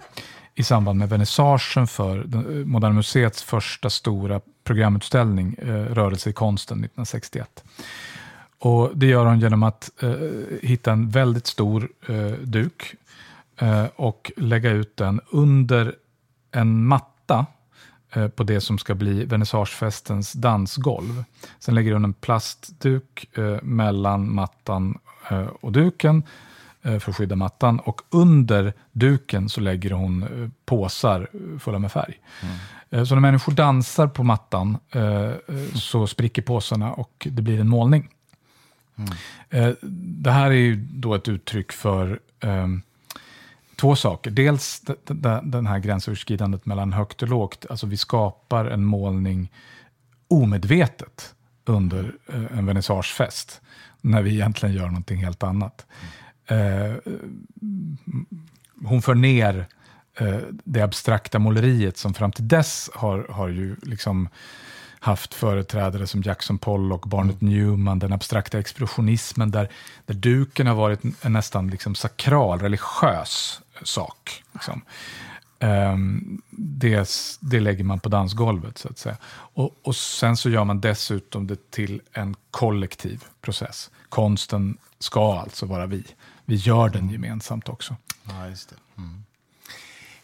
i 0.58 0.62
samband 0.62 0.98
med 0.98 1.08
vernissagen 1.08 1.86
för 1.86 2.18
eh, 2.18 2.40
Moderna 2.66 2.94
Museets 2.94 3.42
första 3.42 3.90
stora 3.90 4.40
programutställning, 4.64 5.54
eh, 5.58 5.66
Rörelse 5.66 6.30
i 6.30 6.32
konsten 6.32 6.78
1961. 6.78 7.64
Och 8.58 8.90
det 8.94 9.06
gör 9.06 9.26
hon 9.26 9.40
genom 9.40 9.62
att 9.62 9.90
eh, 10.02 10.10
hitta 10.62 10.92
en 10.92 11.10
väldigt 11.10 11.46
stor 11.46 11.88
eh, 12.08 12.32
duk 12.42 12.94
eh, 13.56 13.84
och 13.96 14.32
lägga 14.36 14.70
ut 14.70 14.96
den 14.96 15.20
under 15.30 15.94
en 16.52 16.86
matta 16.86 17.46
eh, 18.12 18.28
på 18.28 18.42
det 18.42 18.60
som 18.60 18.78
ska 18.78 18.94
bli 18.94 19.24
vernissagefestens 19.24 20.32
dansgolv. 20.32 21.24
Sen 21.58 21.74
lägger 21.74 21.92
hon 21.92 22.04
en 22.04 22.12
plastduk 22.12 23.38
eh, 23.38 23.62
mellan 23.62 24.34
mattan 24.34 24.98
eh, 25.30 25.46
och 25.60 25.72
duken 25.72 26.22
för 26.82 27.10
att 27.10 27.16
skydda 27.16 27.36
mattan 27.36 27.80
och 27.80 28.00
under 28.10 28.72
duken 28.92 29.48
så 29.48 29.60
lägger 29.60 29.90
hon 29.90 30.52
påsar 30.64 31.28
fulla 31.58 31.78
med 31.78 31.92
färg. 31.92 32.14
Mm. 32.42 32.56
Eh, 32.90 33.04
så 33.04 33.14
när 33.14 33.20
människor 33.20 33.52
dansar 33.52 34.06
på 34.06 34.24
mattan 34.24 34.78
eh, 34.90 35.02
eh, 35.02 35.34
så 35.74 36.06
spricker 36.06 36.42
påsarna 36.42 36.92
och 36.92 37.26
det 37.30 37.42
blir 37.42 37.60
en 37.60 37.68
målning. 37.68 38.08
Mm. 39.50 39.76
Det 40.22 40.30
här 40.30 40.46
är 40.50 40.54
ju 40.54 40.76
då 40.76 41.14
ett 41.14 41.28
uttryck 41.28 41.72
för 41.72 42.20
um, 42.40 42.82
två 43.76 43.96
saker. 43.96 44.30
Dels 44.30 44.82
den 45.42 45.66
här 45.66 45.78
gränsöverskridandet 45.78 46.66
mellan 46.66 46.92
högt 46.92 47.22
och 47.22 47.28
lågt. 47.28 47.66
Alltså 47.70 47.86
vi 47.86 47.96
skapar 47.96 48.64
en 48.64 48.84
målning 48.84 49.52
omedvetet 50.28 51.34
under 51.64 52.12
en 52.28 52.66
vernissagefest. 52.66 53.60
När 54.00 54.22
vi 54.22 54.30
egentligen 54.30 54.74
gör 54.74 54.86
någonting 54.86 55.24
helt 55.24 55.42
annat. 55.42 55.86
Uh, 56.50 56.96
hon 58.82 59.02
för 59.02 59.14
ner 59.14 59.66
Eh, 60.20 60.38
det 60.64 60.80
abstrakta 60.80 61.38
måleriet 61.38 61.96
som 61.96 62.14
fram 62.14 62.32
till 62.32 62.48
dess 62.48 62.90
har, 62.94 63.26
har 63.30 63.48
ju 63.48 63.76
liksom 63.82 64.28
haft 65.00 65.34
företrädare 65.34 66.06
som 66.06 66.22
Jackson 66.22 66.58
Pollock, 66.58 67.06
Barnett 67.06 67.42
mm. 67.42 67.54
Newman, 67.54 67.98
den 67.98 68.12
abstrakta 68.12 68.58
expressionismen 68.58 69.50
där, 69.50 69.68
där 70.06 70.14
duken 70.14 70.66
har 70.66 70.74
varit 70.74 71.00
en 71.22 71.32
nästan 71.32 71.68
liksom 71.68 71.94
sakral, 71.94 72.60
religiös 72.60 73.60
sak. 73.82 74.44
Liksom. 74.52 74.82
Um, 75.60 76.42
det, 76.50 77.10
det 77.40 77.60
lägger 77.60 77.84
man 77.84 78.00
på 78.00 78.08
dansgolvet, 78.08 78.78
så 78.78 78.88
att 78.88 78.98
säga. 78.98 79.16
Och, 79.30 79.76
och 79.82 79.96
sen 79.96 80.36
så 80.36 80.50
gör 80.50 80.64
man 80.64 80.80
dessutom 80.80 81.46
det 81.46 81.70
till 81.70 82.00
en 82.12 82.36
kollektiv 82.50 83.24
process. 83.40 83.90
Konsten 84.08 84.78
ska 84.98 85.38
alltså 85.40 85.66
vara 85.66 85.86
vi. 85.86 86.04
Vi 86.48 86.56
gör 86.56 86.88
den 86.88 87.10
gemensamt 87.10 87.68
också. 87.68 87.96
Ja, 88.24 88.48
just 88.48 88.68
det. 88.68 88.76
Mm. 88.98 89.24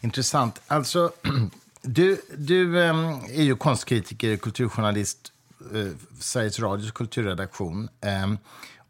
Intressant. 0.01 0.61
Alltså, 0.67 1.11
du, 1.81 2.21
du 2.37 2.83
ähm, 2.83 3.19
är 3.29 3.43
ju 3.43 3.55
konstkritiker, 3.55 4.37
kulturjournalist, 4.37 5.31
äh, 5.73 5.87
Sveriges 6.19 6.59
Radios 6.59 6.91
kulturredaktion. 6.91 7.89
Ähm, 8.01 8.37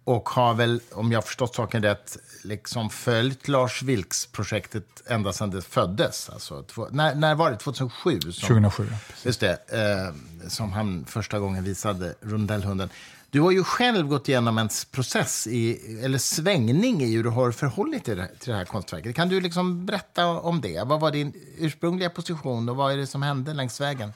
och 0.03 0.29
har 0.29 0.53
väl, 0.53 0.81
om 0.91 1.11
jag 1.11 1.25
förstått 1.25 1.55
saken 1.55 1.83
rätt, 1.83 2.17
liksom 2.43 2.89
följt 2.89 3.47
Lars 3.47 3.81
Vilks-projektet 3.83 5.03
ända 5.05 5.33
sedan 5.33 5.49
det 5.49 5.61
föddes. 5.61 6.29
Alltså, 6.29 6.63
två, 6.63 6.87
när, 6.91 7.15
när 7.15 7.35
var 7.35 7.51
det? 7.51 7.57
2007? 7.57 8.19
Som, 8.19 8.31
2007, 8.31 8.87
ja, 8.91 8.97
Just 9.23 9.39
det. 9.39 9.51
Eh, 9.51 10.13
som 10.49 10.73
han 10.73 11.05
första 11.05 11.39
gången 11.39 11.63
visade 11.63 12.15
Rundellhunden. 12.21 12.89
Du 13.35 13.41
har 13.41 13.51
ju 13.51 13.63
själv 13.63 14.07
gått 14.07 14.29
igenom 14.29 14.57
en 14.57 14.69
process, 14.91 15.47
i, 15.47 15.79
eller 16.03 16.17
svängning 16.17 17.01
i 17.01 17.15
hur 17.15 17.23
du 17.23 17.29
har 17.29 17.51
förhållit 17.51 18.05
dig 18.05 18.15
till 18.39 18.51
det 18.51 18.57
här 18.57 18.65
konstverket. 18.65 19.15
Kan 19.15 19.29
du 19.29 19.41
liksom 19.41 19.85
berätta 19.85 20.27
om 20.27 20.61
det? 20.61 20.83
Vad 20.87 20.99
var 20.99 21.11
din 21.11 21.33
ursprungliga 21.57 22.09
position 22.09 22.69
och 22.69 22.75
vad 22.75 22.93
är 22.93 22.97
det 22.97 23.07
som 23.07 23.21
hände 23.21 23.53
längs 23.53 23.81
vägen? 23.81 24.13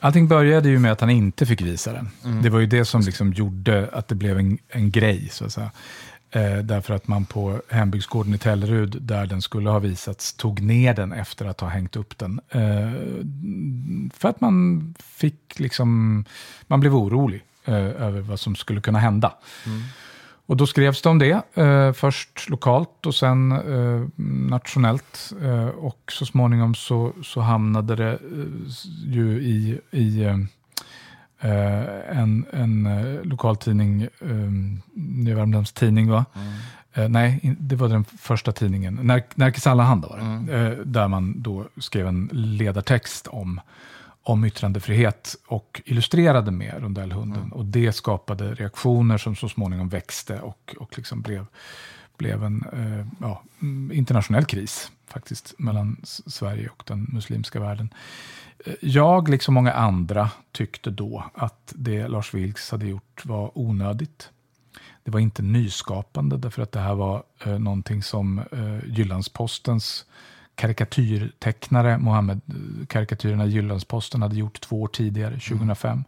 Allting 0.00 0.28
började 0.28 0.68
ju 0.68 0.78
med 0.78 0.92
att 0.92 1.00
han 1.00 1.10
inte 1.10 1.46
fick 1.46 1.60
visa 1.60 1.92
den. 1.92 2.10
Mm. 2.24 2.42
Det 2.42 2.50
var 2.50 2.60
ju 2.60 2.66
det 2.66 2.84
som 2.84 3.00
liksom 3.00 3.32
gjorde 3.32 3.90
att 3.92 4.08
det 4.08 4.14
blev 4.14 4.38
en, 4.38 4.58
en 4.68 4.90
grej, 4.90 5.28
så 5.32 5.44
att 5.44 5.52
säga. 5.52 5.70
Eh, 6.30 6.58
därför 6.58 6.94
att 6.94 7.08
man 7.08 7.24
på 7.24 7.62
hembygdsgården 7.68 8.34
i 8.34 8.38
Tellerud, 8.38 8.96
där 9.02 9.26
den 9.26 9.42
skulle 9.42 9.70
ha 9.70 9.78
visats, 9.78 10.32
tog 10.32 10.62
ner 10.62 10.94
den 10.94 11.12
efter 11.12 11.46
att 11.46 11.60
ha 11.60 11.68
hängt 11.68 11.96
upp 11.96 12.18
den. 12.18 12.40
Eh, 12.48 12.92
för 14.14 14.28
att 14.28 14.40
man 14.40 14.94
fick 14.98 15.58
liksom, 15.58 16.24
man 16.66 16.80
blev 16.80 16.96
orolig 16.96 17.44
eh, 17.68 18.02
över 18.02 18.20
vad 18.20 18.40
som 18.40 18.54
skulle 18.54 18.80
kunna 18.80 18.98
hända. 18.98 19.32
Mm. 19.66 19.82
Och 20.48 20.56
då 20.56 20.66
skrevs 20.66 21.02
det 21.02 21.08
om 21.08 21.18
det, 21.18 21.42
eh, 21.54 21.92
först 21.92 22.48
lokalt 22.48 23.06
och 23.06 23.14
sen 23.14 23.52
eh, 23.52 24.08
nationellt. 24.50 25.32
Eh, 25.42 25.66
och 25.66 26.12
så 26.12 26.26
småningom 26.26 26.74
så, 26.74 27.12
så 27.22 27.40
hamnade 27.40 27.96
det 27.96 28.12
eh, 28.12 28.18
ju 29.04 29.42
i, 29.42 29.80
i 29.90 30.24
eh, 30.24 32.18
en, 32.18 32.46
en 32.52 32.88
lokaltidning, 33.22 34.02
eh, 34.02 35.34
Värmlands 35.36 35.72
Tidning, 35.72 36.10
va? 36.10 36.24
Mm. 36.94 37.12
nej, 37.12 37.56
det 37.60 37.76
var 37.76 37.88
den 37.88 38.04
första 38.04 38.52
tidningen, 38.52 38.94
Närkes 39.34 39.66
Allehanda 39.66 40.08
var 40.08 40.16
det, 40.16 40.22
mm. 40.22 40.92
där 40.92 41.08
man 41.08 41.42
då 41.42 41.68
skrev 41.78 42.06
en 42.06 42.30
ledartext 42.32 43.26
om 43.26 43.60
om 44.22 44.44
yttrandefrihet 44.44 45.36
och 45.46 45.82
illustrerade 45.84 46.50
med 46.50 46.74
rondellhunden. 46.82 47.42
Mm. 47.42 47.52
Och 47.52 47.64
det 47.64 47.92
skapade 47.92 48.54
reaktioner 48.54 49.18
som 49.18 49.36
så 49.36 49.48
småningom 49.48 49.88
växte 49.88 50.40
och, 50.40 50.74
och 50.78 50.96
liksom 50.96 51.22
blev, 51.22 51.46
blev 52.16 52.44
en 52.44 52.64
eh, 52.72 53.06
ja, 53.20 53.42
internationell 53.92 54.44
kris 54.44 54.92
faktiskt 55.06 55.54
mellan 55.58 55.96
Sverige 56.04 56.68
och 56.68 56.82
den 56.86 57.06
muslimska 57.12 57.60
världen. 57.60 57.94
Eh, 58.66 58.74
jag, 58.80 59.28
liksom 59.28 59.54
många 59.54 59.72
andra, 59.72 60.30
tyckte 60.52 60.90
då 60.90 61.24
att 61.34 61.72
det 61.76 62.08
Lars 62.08 62.34
Vilks 62.34 62.70
hade 62.70 62.86
gjort 62.86 63.26
var 63.26 63.50
onödigt. 63.54 64.30
Det 65.04 65.10
var 65.10 65.20
inte 65.20 65.42
nyskapande, 65.42 66.36
därför 66.36 66.62
att 66.62 66.72
det 66.72 66.80
här 66.80 66.94
var 66.94 67.22
eh, 67.44 67.58
någonting 67.58 68.02
som 68.02 68.38
eh, 68.38 68.78
Jyllandspostens 68.86 70.04
karikatyrtecknare, 70.58 71.98
Mohammed-karikatyrerna 71.98 73.46
i 73.46 73.48
Jyllandsposten 73.48 74.22
hade 74.22 74.36
gjort 74.36 74.60
två 74.60 74.82
år 74.82 74.88
tidigare, 74.88 75.30
2005. 75.30 75.92
Mm. 75.92 76.04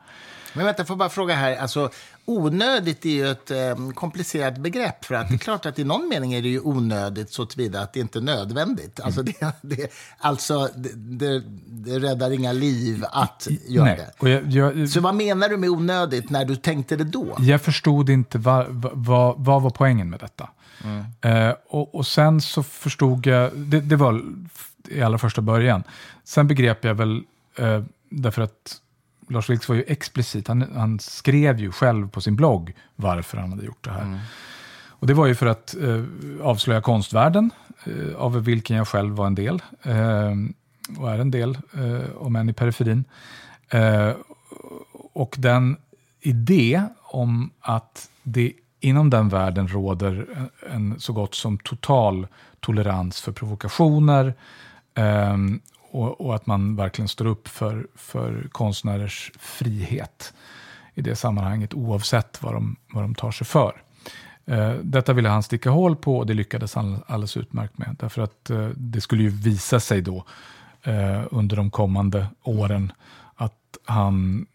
Men 0.52 0.66
vänta, 0.66 0.84
får 0.84 0.96
bara 0.96 1.08
fråga 1.08 1.34
här. 1.34 1.56
Alltså, 1.56 1.90
onödigt 2.24 3.04
är 3.04 3.10
ju 3.10 3.30
ett 3.30 3.50
eh, 3.50 3.90
komplicerat 3.94 4.58
begrepp. 4.58 5.04
För 5.04 5.14
att 5.14 5.28
det 5.28 5.34
är 5.34 5.38
klart 5.38 5.66
att 5.66 5.78
i 5.78 5.84
någon 5.84 6.08
mening 6.08 6.32
är 6.32 6.42
det 6.42 6.48
ju 6.48 6.60
onödigt 6.60 7.32
så 7.32 7.46
tillvida 7.46 7.80
att 7.80 7.92
det 7.92 8.00
inte 8.00 8.18
är 8.18 8.22
nödvändigt. 8.22 9.00
Alltså, 9.00 9.22
det, 9.22 9.54
det, 9.62 9.92
alltså, 10.18 10.68
det, 10.94 11.42
det 11.66 11.98
räddar 11.98 12.30
inga 12.30 12.52
liv 12.52 13.04
att 13.10 13.48
göra 13.68 13.84
Nej. 13.84 14.06
det. 14.20 14.30
Jag, 14.30 14.46
jag, 14.50 14.88
så 14.88 15.00
vad 15.00 15.14
menar 15.14 15.48
du 15.48 15.56
med 15.56 15.70
onödigt 15.70 16.30
när 16.30 16.44
du 16.44 16.56
tänkte 16.56 16.96
det 16.96 17.04
då? 17.04 17.36
Jag 17.38 17.62
förstod 17.62 18.10
inte 18.10 18.38
vad, 18.38 18.66
vad, 18.92 19.34
vad 19.38 19.62
var 19.62 19.70
poängen 19.70 20.10
med 20.10 20.20
detta. 20.20 20.48
Mm. 20.84 21.04
Eh, 21.20 21.54
och, 21.66 21.94
och, 21.94 22.06
sen 22.06 22.40
så 22.40 22.62
förstod 22.62 23.26
jag, 23.26 23.56
det, 23.56 23.80
det, 23.80 23.96
var 23.96 24.22
i 24.88 25.02
allra 25.02 25.18
första 25.18 25.42
början. 25.42 25.82
Sen 26.24 26.46
begrep 26.46 26.84
jag 26.84 26.94
väl, 26.94 27.22
eh, 27.58 27.82
därför 28.10 28.42
att 28.42 28.80
Lars 29.28 29.50
Vilks 29.50 29.68
var 29.68 29.76
ju 29.76 29.84
explicit, 29.86 30.48
han, 30.48 30.64
han, 30.74 30.98
skrev 30.98 31.60
ju 31.60 31.72
själv 31.72 32.08
på 32.08 32.20
sin 32.20 32.36
blogg 32.36 32.74
varför 32.96 33.38
han 33.38 33.50
hade 33.50 33.64
gjort 33.64 33.84
det 33.84 33.90
här. 33.90 34.02
Mm. 34.02 34.18
Och 34.88 35.06
det 35.06 35.14
var 35.14 35.26
ju 35.26 35.34
för 35.34 35.46
att 35.46 35.76
eh, 35.76 36.04
avslöja 36.42 36.80
konstvärlden, 36.80 37.50
eh, 37.84 38.16
av 38.16 38.44
vilken 38.44 38.76
jag 38.76 38.88
själv 38.88 39.14
var 39.14 39.26
en 39.26 39.34
del, 39.34 39.62
eh, 39.82 40.32
och 40.98 41.10
är 41.10 41.18
en 41.18 41.30
del, 41.30 41.58
eh, 41.72 42.16
om 42.16 42.36
än 42.36 42.48
i 42.48 42.52
periferin. 42.52 43.04
Och 45.12 45.34
den 45.38 45.76
idé 46.20 46.84
om 47.02 47.50
att 47.60 48.10
det 48.22 48.52
inom 48.80 49.10
den 49.10 49.28
världen 49.28 49.68
råder 49.68 50.26
en 50.70 51.00
så 51.00 51.12
gott 51.12 51.34
som 51.34 51.58
total 51.58 52.26
tolerans 52.60 53.20
för 53.20 53.32
provokationer 53.32 54.34
eh, 54.94 55.36
och, 55.90 56.20
och, 56.20 56.34
att 56.34 56.46
man 56.46 56.76
verkligen 56.76 57.08
står 57.08 57.26
upp 57.26 57.48
för, 57.48 57.86
för 57.94 58.48
konstnärers 58.52 59.32
frihet 59.38 60.34
i 60.94 61.02
det 61.02 61.16
sammanhanget 61.16 61.74
oavsett 61.74 62.42
vad 62.42 62.54
de, 62.54 62.76
vad 62.92 63.04
de 63.04 63.14
tar 63.14 63.30
sig 63.30 63.46
för. 63.46 63.82
Eh, 64.46 64.74
detta 64.82 65.12
ville 65.12 65.28
han 65.28 65.42
sticka 65.42 65.70
hål 65.70 65.96
på 65.96 66.18
och 66.18 66.26
det 66.26 66.34
lyckades 66.34 66.74
han 66.74 67.02
alldeles 67.06 67.36
utmärkt 67.36 67.78
med. 67.78 67.96
Därför 68.00 68.22
att 68.22 68.50
eh, 68.50 68.68
det 68.76 69.00
skulle 69.00 69.22
ju 69.22 69.28
visa 69.28 69.80
sig 69.80 70.02
då 70.02 70.24
eh, 70.82 71.22
under 71.30 71.56
de 71.56 71.70
kommande 71.70 72.26
åren 72.42 72.92
att 73.34 73.78
han 73.84 74.46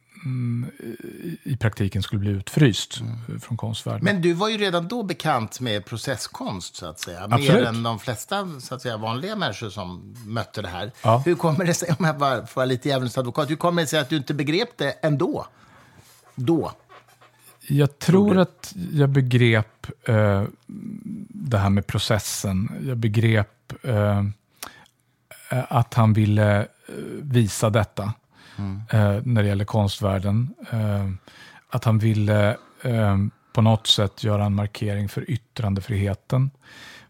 i 1.44 1.58
praktiken 1.58 2.04
skulle 2.04 2.20
bli 2.20 2.32
utfryst 2.32 3.00
mm. 3.00 3.40
från 3.40 3.58
konstvärlden. 3.58 4.04
Men 4.04 4.22
du 4.22 4.34
var 4.34 4.50
ju 4.50 4.58
redan 4.58 4.88
då 4.88 5.04
bekant 5.04 5.60
med 5.60 5.86
processkonst, 5.86 6.76
så 6.76 6.86
att 6.86 7.00
säga. 7.00 7.24
Absolut. 7.24 7.54
Mer 7.54 7.64
än 7.64 7.84
de 7.84 8.00
flesta 8.00 8.48
så 8.60 8.76
att 8.76 8.82
säga, 8.82 8.98
vanliga 8.98 9.36
människor 9.36 9.70
som 9.70 10.16
mötte 10.26 10.62
det 10.62 10.68
här. 10.68 10.92
Ja. 11.02 11.24
Hur 11.26 11.36
kommer 11.36 11.66
det 11.66 11.74
sig, 11.74 11.96
om 12.00 12.06
jag 12.06 12.18
bara 12.18 12.46
får 12.46 12.62
vara 12.62 12.66
lite 12.66 12.90
djävulens 12.90 13.18
advokat, 13.18 13.50
hur 13.50 13.56
kommer 13.56 13.82
det 13.82 13.88
sig 13.88 14.00
att 14.00 14.10
du 14.10 14.18
inte 14.18 14.34
begrep 14.34 14.70
det 14.78 14.92
ändå? 14.92 15.46
Då? 16.36 16.72
Jag 17.68 18.00
tror 18.00 18.38
att 18.38 18.74
jag 18.94 19.10
begrep 19.10 19.88
eh, 20.04 20.44
det 21.30 21.58
här 21.58 21.70
med 21.70 21.88
processen. 21.88 22.70
Jag 22.88 22.98
begrep 22.98 23.74
eh, 23.84 24.24
att 25.50 25.94
han 25.94 26.14
ville 26.14 26.60
eh, 26.60 26.66
visa 27.22 27.70
detta 27.70 28.14
mm. 28.58 28.82
eh, 28.90 29.22
när 29.24 29.44
det 29.44 29.50
gäller 29.50 29.66
konstvärlden. 29.66 30.54
Eh, 30.72 31.10
att 31.70 31.84
han 31.86 32.00
ville 32.00 32.58
eh, 32.82 33.18
på 33.54 33.62
något 33.62 33.88
sätt 33.88 34.24
göra 34.24 34.46
en 34.46 34.56
markering 34.56 35.10
för 35.10 35.32
yttrandefriheten. 35.32 36.52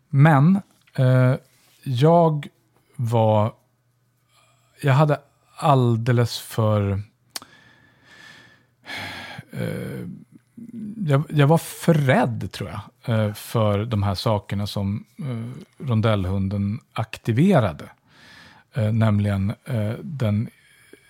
Men 0.10 0.62
eh, 0.96 1.36
jag 1.84 2.48
var... 2.96 3.54
Jag 4.82 4.94
hade 4.94 5.20
alldeles 5.56 6.40
för 6.40 7.02
eh, 9.52 10.08
jag, 10.98 11.24
jag, 11.30 11.48
var 11.48 11.58
för 11.58 11.94
rädd, 11.94 12.52
tror 12.52 12.70
jag, 12.70 13.20
eh, 13.20 13.34
för 13.34 13.86
de 13.86 14.04
här 14.04 14.16
sakerna 14.16 14.68
som 14.68 15.06
eh, 15.20 15.86
rondellhunden 15.88 16.80
aktiverade. 16.94 17.90
Eh, 18.74 18.92
nämligen 18.92 19.54
eh, 19.66 19.94
den 20.02 20.50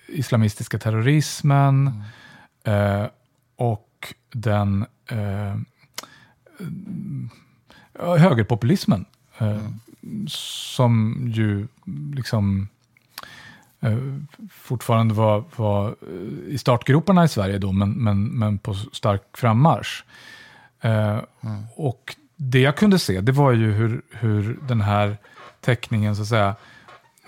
islamistiska 0.07 0.79
terrorismen 0.79 2.03
mm. 2.63 3.09
och 3.55 4.13
den 4.31 4.85
högerpopulismen. 8.00 9.05
Mm. 9.38 9.79
Som 10.27 11.25
ju 11.33 11.67
liksom 12.15 12.67
Eh, 13.85 13.97
fortfarande 14.51 15.13
var, 15.13 15.43
var 15.55 15.88
eh, 15.88 16.53
i 16.53 16.57
startgroparna 16.57 17.24
i 17.24 17.27
Sverige 17.27 17.57
då, 17.57 17.71
men, 17.71 17.91
men, 17.91 18.24
men 18.24 18.57
på 18.57 18.74
stark 18.74 19.21
frammarsch. 19.33 20.03
Eh, 20.81 21.19
mm. 21.41 21.63
Och 21.75 22.15
det 22.35 22.59
jag 22.59 22.77
kunde 22.77 23.00
se, 23.00 23.21
det 23.21 23.31
var 23.31 23.51
ju 23.51 23.71
hur, 23.71 24.01
hur 24.12 24.59
den 24.67 24.81
här 24.81 25.17
teckningen, 25.62 26.15
så 26.15 26.22
att 26.22 26.27
säga, 26.27 26.55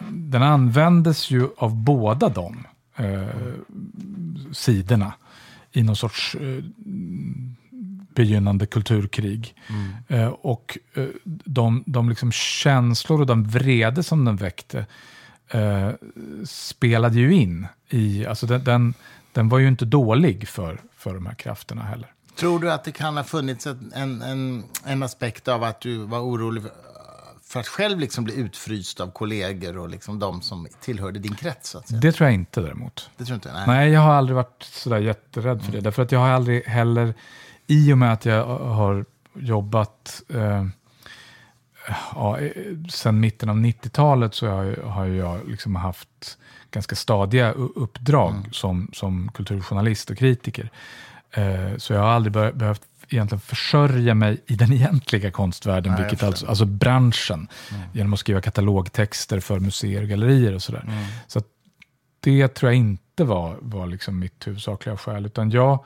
den 0.10 0.44
användes 0.44 1.32
ju 1.32 1.48
av 1.58 1.76
båda 1.76 2.30
de 2.30 2.68
eh, 2.96 3.28
sidorna 4.52 5.14
i 5.72 5.84
någon 5.84 5.96
sorts 5.96 6.36
eh, 6.36 6.64
begynnande 8.16 8.66
kulturkrig. 8.66 9.56
Mm. 9.70 9.92
Eh, 10.08 10.28
och 10.28 10.78
de, 11.46 11.84
de 11.86 12.10
liksom 12.10 12.32
känslor 12.32 13.22
och 13.22 13.28
den 13.28 13.44
vrede 13.44 14.04
som 14.04 14.26
den 14.26 14.36
väckte 14.36 14.86
eh, 15.50 15.90
spelade 16.46 17.16
ju 17.16 17.34
in 17.34 17.68
i, 17.90 18.26
alltså 18.26 18.46
den, 18.46 18.64
den, 18.64 18.94
den, 19.32 19.50
var 19.50 19.60
ju 19.60 19.68
inte 19.68 19.86
dålig 19.86 20.48
för, 20.48 20.82
för 20.96 21.14
de 21.14 21.26
här 21.26 21.34
krafterna 21.34 21.84
heller. 21.84 22.12
Tror 22.36 22.60
du 22.60 22.72
att 22.72 22.84
det 22.84 22.92
kan 22.92 23.18
ha 23.18 23.24
funnits 23.24 23.68
en, 23.68 23.92
en, 24.22 24.64
en 24.86 25.04
aspekt 25.04 25.48
av 25.48 25.64
att 25.64 25.82
du 25.82 25.98
var 25.98 26.20
orolig 26.20 26.64
för, 27.48 27.60
att 27.60 27.68
själv 27.68 28.00
liksom 28.00 28.24
bli 28.24 28.36
utfryst 28.36 29.00
av 29.00 29.12
kollegor 29.12 29.78
och 29.78 29.90
liksom 29.90 30.20
de 30.20 30.42
som 30.42 30.68
tillhörde 30.82 31.20
din 31.20 31.36
krets? 31.36 31.70
Så 31.70 31.82
det 31.88 32.12
tror 32.12 32.28
jag 32.28 32.34
inte 32.34 32.62
däremot. 32.62 33.10
Det 33.18 33.26
tror 33.26 33.36
inte, 33.36 33.54
nej. 33.54 33.64
nej, 33.68 33.92
jag 33.92 34.02
har 34.02 34.14
aldrig 34.14 34.36
varit 34.36 34.64
sådär 34.64 34.98
jätterädd 34.98 35.62
för 35.62 35.70
mm. 35.70 35.76
det. 35.76 35.82
Därför 35.82 36.04
att 36.04 36.12
jag 36.12 36.20
har 36.20 36.30
aldrig 36.30 36.64
heller, 36.64 37.14
i 37.68 37.94
och 37.94 37.98
med 37.98 38.14
att 38.14 38.26
jag 38.26 38.46
har 38.60 39.06
jobbat 39.34 40.22
eh, 40.30 40.66
ja, 42.16 42.40
sen 42.90 43.20
mitten 43.20 43.50
av 43.50 43.56
90-talet 43.56 44.36
så 44.36 44.48
har, 44.48 44.76
har 44.84 45.06
jag 45.06 45.50
liksom 45.50 45.76
haft 45.76 46.38
ganska 46.72 46.96
stadiga 46.96 47.52
uppdrag 47.52 48.36
mm. 48.36 48.52
som, 48.52 48.90
som 48.94 49.32
kulturjournalist 49.34 50.10
och 50.10 50.18
kritiker. 50.18 50.72
Eh, 51.32 51.78
så 51.78 51.94
jag 51.94 52.00
har 52.00 52.08
aldrig 52.08 52.34
be 52.34 52.52
behövt 52.52 52.82
egentligen 53.10 53.40
försörja 53.40 54.14
mig 54.14 54.44
i 54.48 54.56
den 54.56 54.74
egentliga 54.74 55.32
konstvärlden, 55.32 55.94
Nej, 55.94 56.02
vilket 56.02 56.24
alltså, 56.24 56.48
alltså 56.48 56.66
branschen, 56.66 57.48
mm. 57.72 57.90
genom 57.94 58.14
att 58.14 58.20
skriva 58.20 58.42
katalogtexter 58.42 59.40
för 59.40 59.60
museer 59.60 60.02
och 60.02 60.10
gallerier 60.10 60.56
och 60.56 60.62
sådär. 60.62 60.84
Mm. 60.88 61.04
Så 61.28 61.42
det 62.20 62.48
tror 62.48 62.72
jag 62.72 62.78
inte 62.78 63.24
var, 63.24 63.58
var 63.62 63.88
liksom 63.88 64.20
mitt 64.20 64.48
huvudsakliga 64.48 64.98
skäl, 64.98 65.26
utan 65.26 65.52
jag, 65.52 65.86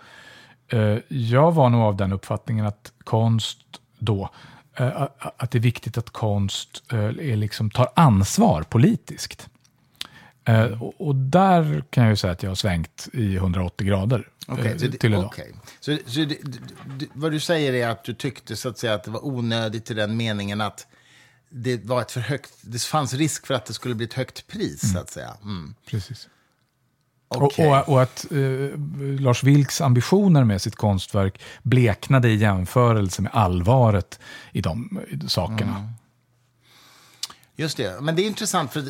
eh, 0.68 0.98
jag 1.08 1.52
var 1.52 1.70
nog 1.70 1.82
av 1.82 1.96
den 1.96 2.14
uppfattningen 2.14 2.66
att 2.66 2.92
konst 3.04 3.60
då 4.00 4.30
Eh, 4.76 5.08
att 5.38 5.52
det 5.52 5.58
är 5.58 5.62
viktigt 5.62 5.98
att 5.98 6.10
konst 6.10 6.84
eh, 6.92 7.00
är 7.00 7.36
liksom, 7.36 7.70
tar 7.70 7.90
ansvar 7.96 8.64
politiskt. 8.64 9.50
Eh, 10.46 10.84
och, 10.84 11.08
och, 11.08 11.16
där 11.16 11.84
kan 11.90 12.04
jag 12.04 12.12
ju 12.12 12.16
säga 12.16 12.34
att 12.34 12.44
jag 12.44 12.50
har 12.50 12.56
svängt 12.56 13.08
i 13.14 13.36
180 13.36 13.88
grader 13.88 14.28
okay, 14.48 14.74
det, 14.74 14.92
till 14.92 15.14
idag. 15.14 15.26
Okay. 15.26 15.52
Så, 15.80 15.98
så 16.06 16.20
det, 16.20 16.38
det, 17.00 17.08
vad 17.14 17.32
du 17.32 17.40
säger 17.40 17.74
är 17.74 17.88
att 17.88 18.04
du 18.04 18.14
tyckte 18.14 18.56
så 18.56 18.70
att, 18.70 18.78
säga, 18.78 18.94
att 18.94 19.04
det 19.04 19.12
var 19.12 19.26
onödigt 19.26 19.92
i 19.92 19.94
den 19.94 20.18
meningen 20.18 20.62
att 20.62 20.88
det 21.50 21.86
var 21.86 22.02
ett 22.02 22.12
för 22.12 22.22
högt, 22.22 22.52
det 22.62 22.82
fanns 22.82 23.14
risk 23.14 23.48
för 23.48 23.54
att 23.54 23.66
det 23.66 23.74
skulle 23.74 23.96
bli 23.96 24.06
ett 24.06 24.14
högt 24.14 24.48
pris, 24.48 24.84
mm. 24.84 24.94
så 24.94 25.00
att 25.00 25.10
säga. 25.10 25.34
Mm. 25.44 25.76
Precis. 25.88 26.30
Okay. 27.30 27.68
Och, 27.68 27.78
och, 27.78 27.90
och, 27.90 28.02
att 28.02 28.32
eh, 28.32 28.80
Lars 29.20 29.44
Vilks 29.44 29.82
ambitioner 29.82 30.44
med 30.44 30.62
sitt 30.62 30.76
konstverk 30.76 31.42
bleknade 31.64 32.30
i 32.30 32.36
jämförelse 32.36 33.22
med 33.22 33.32
allvaret 33.36 34.20
i 34.52 34.62
de 34.62 35.00
sakerna. 35.28 35.78
Mm. 35.78 35.90
Just 37.56 37.78
det, 37.78 38.02
men 38.02 38.16
det 38.16 38.22
är 38.22 38.28
intressant 38.28 38.74
för 38.74 38.84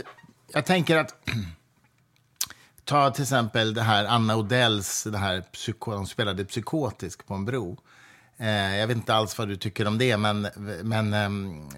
jag 0.53 0.65
tänker 0.65 0.97
att 0.97 1.15
ta 2.85 3.11
till 3.11 3.23
exempel 3.23 3.73
det 3.73 3.81
här 3.81 4.05
Anna 4.05 4.35
Odells, 4.35 5.03
det 5.03 5.17
här 5.17 5.41
psyko, 5.41 5.91
hon 5.91 6.07
spelade 6.07 6.45
psykotisk 6.45 7.27
på 7.27 7.33
en 7.33 7.45
bro. 7.45 7.77
Eh, 8.41 8.77
jag 8.77 8.87
vet 8.87 8.97
inte 8.97 9.13
alls 9.13 9.37
vad 9.37 9.47
du 9.47 9.55
tycker 9.55 9.87
om 9.87 9.97
det, 9.97 10.17
men, 10.17 10.47
men 10.83 11.13
ehm, 11.13 11.69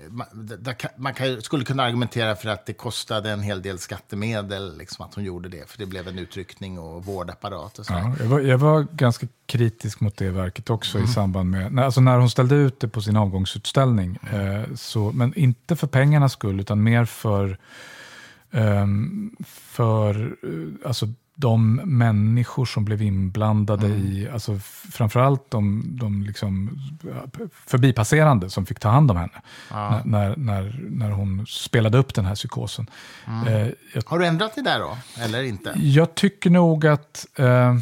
man 0.98 1.14
kan, 1.14 1.42
skulle 1.42 1.66
kunna 1.66 1.84
argumentera 1.84 2.36
för 2.36 2.50
att 2.50 2.66
det 2.66 2.74
kostade 2.74 3.32
en 3.32 3.42
hel 3.42 3.62
del 3.62 3.80
skattemedel 3.80 4.78
liksom, 4.78 5.06
att 5.06 5.16
hon 5.16 5.24
gjorde 5.24 5.50
det, 5.50 5.70
för 5.70 5.78
det 5.78 5.86
blev 5.86 6.08
en 6.08 6.20
utryckning 6.20 6.80
och 6.80 7.06
vårdapparat. 7.06 7.80
Och 7.80 7.86
ja, 7.90 8.16
jag, 8.20 8.26
var, 8.26 8.40
jag 8.40 8.58
var 8.58 8.88
ganska 8.92 9.28
kritisk 9.46 10.00
mot 10.00 10.18
det 10.18 10.30
verket 10.30 10.70
också 10.70 10.98
mm. 10.98 11.10
i 11.10 11.14
samband 11.14 11.50
med, 11.50 11.80
alltså 11.80 12.02
när 12.02 12.18
hon 12.18 12.30
ställde 12.30 12.56
ut 12.56 12.80
det 12.80 12.88
på 12.88 13.02
sin 13.02 13.18
avgångsutställning, 13.18 14.20
eh, 14.34 14.76
så, 14.76 15.12
men 15.12 15.34
inte 15.34 15.76
för 15.76 15.88
pengarnas 15.88 16.34
skull, 16.34 16.60
utan 16.60 16.84
mer 16.84 17.06
för 17.06 17.58
för 19.46 20.36
uh, 20.44 20.74
alltså, 20.86 21.08
de 21.36 21.76
människor 21.76 22.66
som 22.66 22.86
blev 22.86 23.02
inblandade 23.02 23.86
mm. 23.86 24.06
i, 24.06 24.30
alltså 24.30 24.60
framförallt 24.92 25.52
de, 25.52 25.84
de 25.88 26.24
liksom 26.24 26.80
förbipasserande 27.52 28.50
som 28.50 28.66
fick 28.66 28.80
ta 28.80 28.90
hand 28.90 29.12
om 29.12 29.18
henne 29.18 29.42
ja. 29.70 30.02
när, 30.06 30.36
när, 30.38 30.80
när 30.90 31.12
hon 31.12 31.46
spelade 31.48 31.98
upp 31.98 32.14
den 32.14 32.26
här 32.26 32.36
psykosen. 32.36 32.90
Mm. 33.28 33.48
Eh, 33.48 33.74
jag, 33.94 34.04
har 34.06 34.20
du 34.20 34.26
ändrat 34.26 34.56
det 34.56 34.62
där 34.62 34.80
då, 34.80 34.98
eller 35.20 35.44
inte? 35.44 35.74
Jag 35.76 36.16
tycker 36.16 36.50
nog 36.50 36.88
att, 36.88 37.26
eh, 37.36 37.78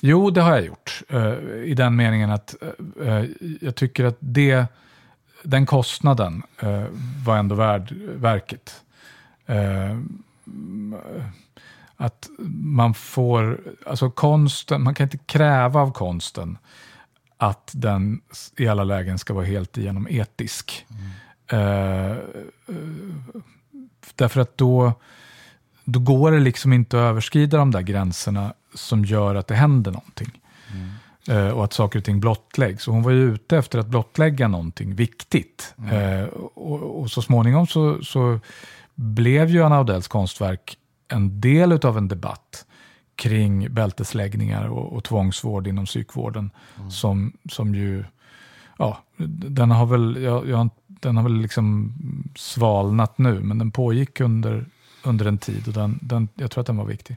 jo 0.00 0.30
det 0.30 0.40
har 0.40 0.50
jag 0.50 0.66
gjort, 0.66 1.02
eh, 1.08 1.34
i 1.64 1.74
den 1.74 1.96
meningen 1.96 2.30
att 2.30 2.54
eh, 3.02 3.24
jag 3.60 3.74
tycker 3.74 4.04
att 4.04 4.16
det, 4.20 4.66
den 5.42 5.66
kostnaden 5.66 6.42
eh, 6.58 6.84
var 7.24 7.38
ändå 7.38 7.54
värd 7.54 7.94
verket. 8.14 8.82
Eh, 9.50 9.98
att 11.96 12.28
man 12.62 12.94
får, 12.94 13.60
alltså 13.86 14.10
konsten, 14.10 14.82
man 14.82 14.94
kan 14.94 15.04
inte 15.04 15.18
kräva 15.18 15.80
av 15.80 15.92
konsten 15.92 16.58
att 17.36 17.70
den 17.74 18.20
i 18.56 18.68
alla 18.68 18.84
lägen 18.84 19.18
ska 19.18 19.34
vara 19.34 19.44
helt 19.44 19.78
igenom 19.78 20.06
etisk. 20.10 20.86
Mm. 20.90 21.60
Uh, 21.62 22.16
därför 24.14 24.40
att 24.40 24.58
då, 24.58 24.92
då 25.84 26.00
går 26.00 26.32
det 26.32 26.40
liksom 26.40 26.72
inte 26.72 26.96
att 26.96 27.10
överskrida 27.10 27.58
de 27.58 27.70
där 27.70 27.80
gränserna 27.80 28.54
som 28.74 29.04
gör 29.04 29.34
att 29.34 29.46
det 29.46 29.54
händer 29.54 29.92
någonting. 29.92 30.40
Eh, 31.28 31.48
och 31.48 31.64
att 31.64 31.72
saker 31.72 31.98
och 31.98 32.04
ting 32.04 32.20
blottläggs. 32.20 32.88
Och 32.88 32.94
hon 32.94 33.02
var 33.02 33.10
ju 33.10 33.34
ute 33.34 33.56
efter 33.56 33.78
att 33.78 33.86
blottlägga 33.86 34.48
någonting 34.48 34.94
viktigt. 34.94 35.74
Eh, 35.92 36.24
och, 36.54 37.00
och, 37.00 37.10
så 37.10 37.22
småningom 37.22 37.66
så, 37.66 38.04
så 38.04 38.40
blev 39.00 39.50
ju 39.50 39.62
Anna 39.62 39.80
Odells 39.80 40.08
konstverk 40.08 40.76
en 41.08 41.40
del 41.40 41.72
av 41.72 41.98
en 41.98 42.08
debatt 42.08 42.66
kring 43.16 43.74
bältesläggningar 43.74 44.68
och, 44.68 44.92
och 44.92 45.04
tvångsvård 45.04 45.66
inom 45.66 45.86
psykvården. 45.86 46.50
Mm. 46.78 46.90
Som, 46.90 47.32
som 47.50 47.74
ju, 47.74 48.04
ja, 48.78 48.98
den 49.46 49.70
har 49.70 49.86
väl, 49.86 50.22
jag, 50.22 50.48
jag, 50.48 50.70
den 50.86 51.16
har 51.16 51.22
väl 51.22 51.40
liksom 51.40 51.92
svalnat 52.36 53.18
nu, 53.18 53.40
men 53.40 53.58
den 53.58 53.70
pågick 53.70 54.20
under, 54.20 54.66
under 55.02 55.26
en 55.26 55.38
tid 55.38 55.68
och 55.68 55.74
den, 55.74 55.98
den, 56.02 56.28
jag 56.34 56.50
tror 56.50 56.60
att 56.60 56.66
den 56.66 56.76
var 56.76 56.84
viktig. 56.84 57.16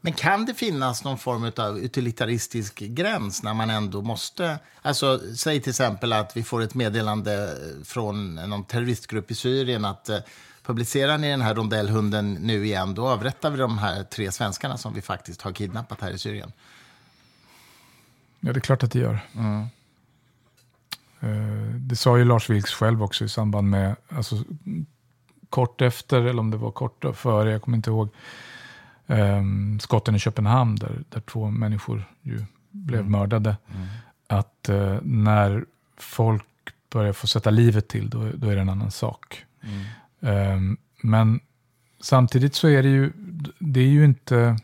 Men 0.00 0.12
kan 0.12 0.44
det 0.44 0.54
finnas 0.54 1.04
någon 1.04 1.18
form 1.18 1.52
av 1.56 1.78
utilitaristisk 1.78 2.78
gräns 2.78 3.42
när 3.42 3.54
man 3.54 3.70
ändå 3.70 4.02
måste... 4.02 4.58
Alltså, 4.82 5.20
säg 5.36 5.60
till 5.60 5.70
exempel 5.70 6.12
att 6.12 6.36
vi 6.36 6.42
får 6.42 6.62
ett 6.62 6.74
meddelande 6.74 7.56
från 7.84 8.34
någon 8.34 8.64
terroristgrupp 8.64 9.30
i 9.30 9.34
Syrien 9.34 9.84
att 9.84 10.08
eh, 10.08 10.18
publicerar 10.62 11.18
ni 11.18 11.30
den 11.30 11.40
här 11.40 11.54
rondellhunden 11.54 12.34
nu 12.34 12.64
igen, 12.64 12.94
då 12.94 13.08
avrättar 13.08 13.50
vi 13.50 13.58
de 13.58 13.78
här 13.78 14.04
tre 14.04 14.32
svenskarna 14.32 14.76
som 14.76 14.94
vi 14.94 15.02
faktiskt 15.02 15.42
har 15.42 15.52
kidnappat 15.52 16.00
här 16.00 16.10
i 16.10 16.18
Syrien. 16.18 16.52
Ja, 18.40 18.52
det 18.52 18.58
är 18.58 18.60
klart 18.60 18.82
att 18.82 18.92
det 18.92 18.98
gör. 18.98 19.18
Mm. 19.34 19.66
Eh, 21.20 21.74
det 21.74 21.96
sa 21.96 22.18
ju 22.18 22.24
Lars 22.24 22.50
Vilks 22.50 22.70
själv 22.70 23.02
också 23.02 23.24
i 23.24 23.28
samband 23.28 23.70
med, 23.70 23.96
alltså, 24.08 24.36
kort 25.50 25.82
efter, 25.82 26.20
eller 26.20 26.40
om 26.40 26.50
det 26.50 26.56
var 26.56 26.70
kort 26.70 27.04
före, 27.14 27.50
jag 27.50 27.62
kommer 27.62 27.76
inte 27.76 27.90
ihåg, 27.90 28.08
um, 29.06 29.80
skotten 29.80 30.14
i 30.14 30.18
Köpenhamn 30.18 30.76
där, 30.76 31.02
där 31.08 31.20
två 31.20 31.50
människor 31.50 32.04
ju 32.22 32.44
blev 32.70 33.00
mm. 33.00 33.12
mördade. 33.12 33.56
Mm. 33.74 33.86
Att 34.26 34.68
uh, 34.68 34.98
när 35.02 35.64
folk 35.96 36.44
börjar 36.90 37.12
få 37.12 37.26
sätta 37.26 37.50
livet 37.50 37.88
till, 37.88 38.10
då, 38.10 38.30
då 38.34 38.48
är 38.48 38.54
det 38.54 38.60
en 38.60 38.68
annan 38.68 38.90
sak. 38.90 39.44
Um, 39.62 39.84
men 41.02 41.40
samtidigt 42.00 42.54
så 42.54 42.68
är 42.68 42.82
det 42.82 42.88
ju, 42.88 43.12
det 43.58 43.80
är 43.80 43.88
ju 43.88 44.04
inte 44.04 44.56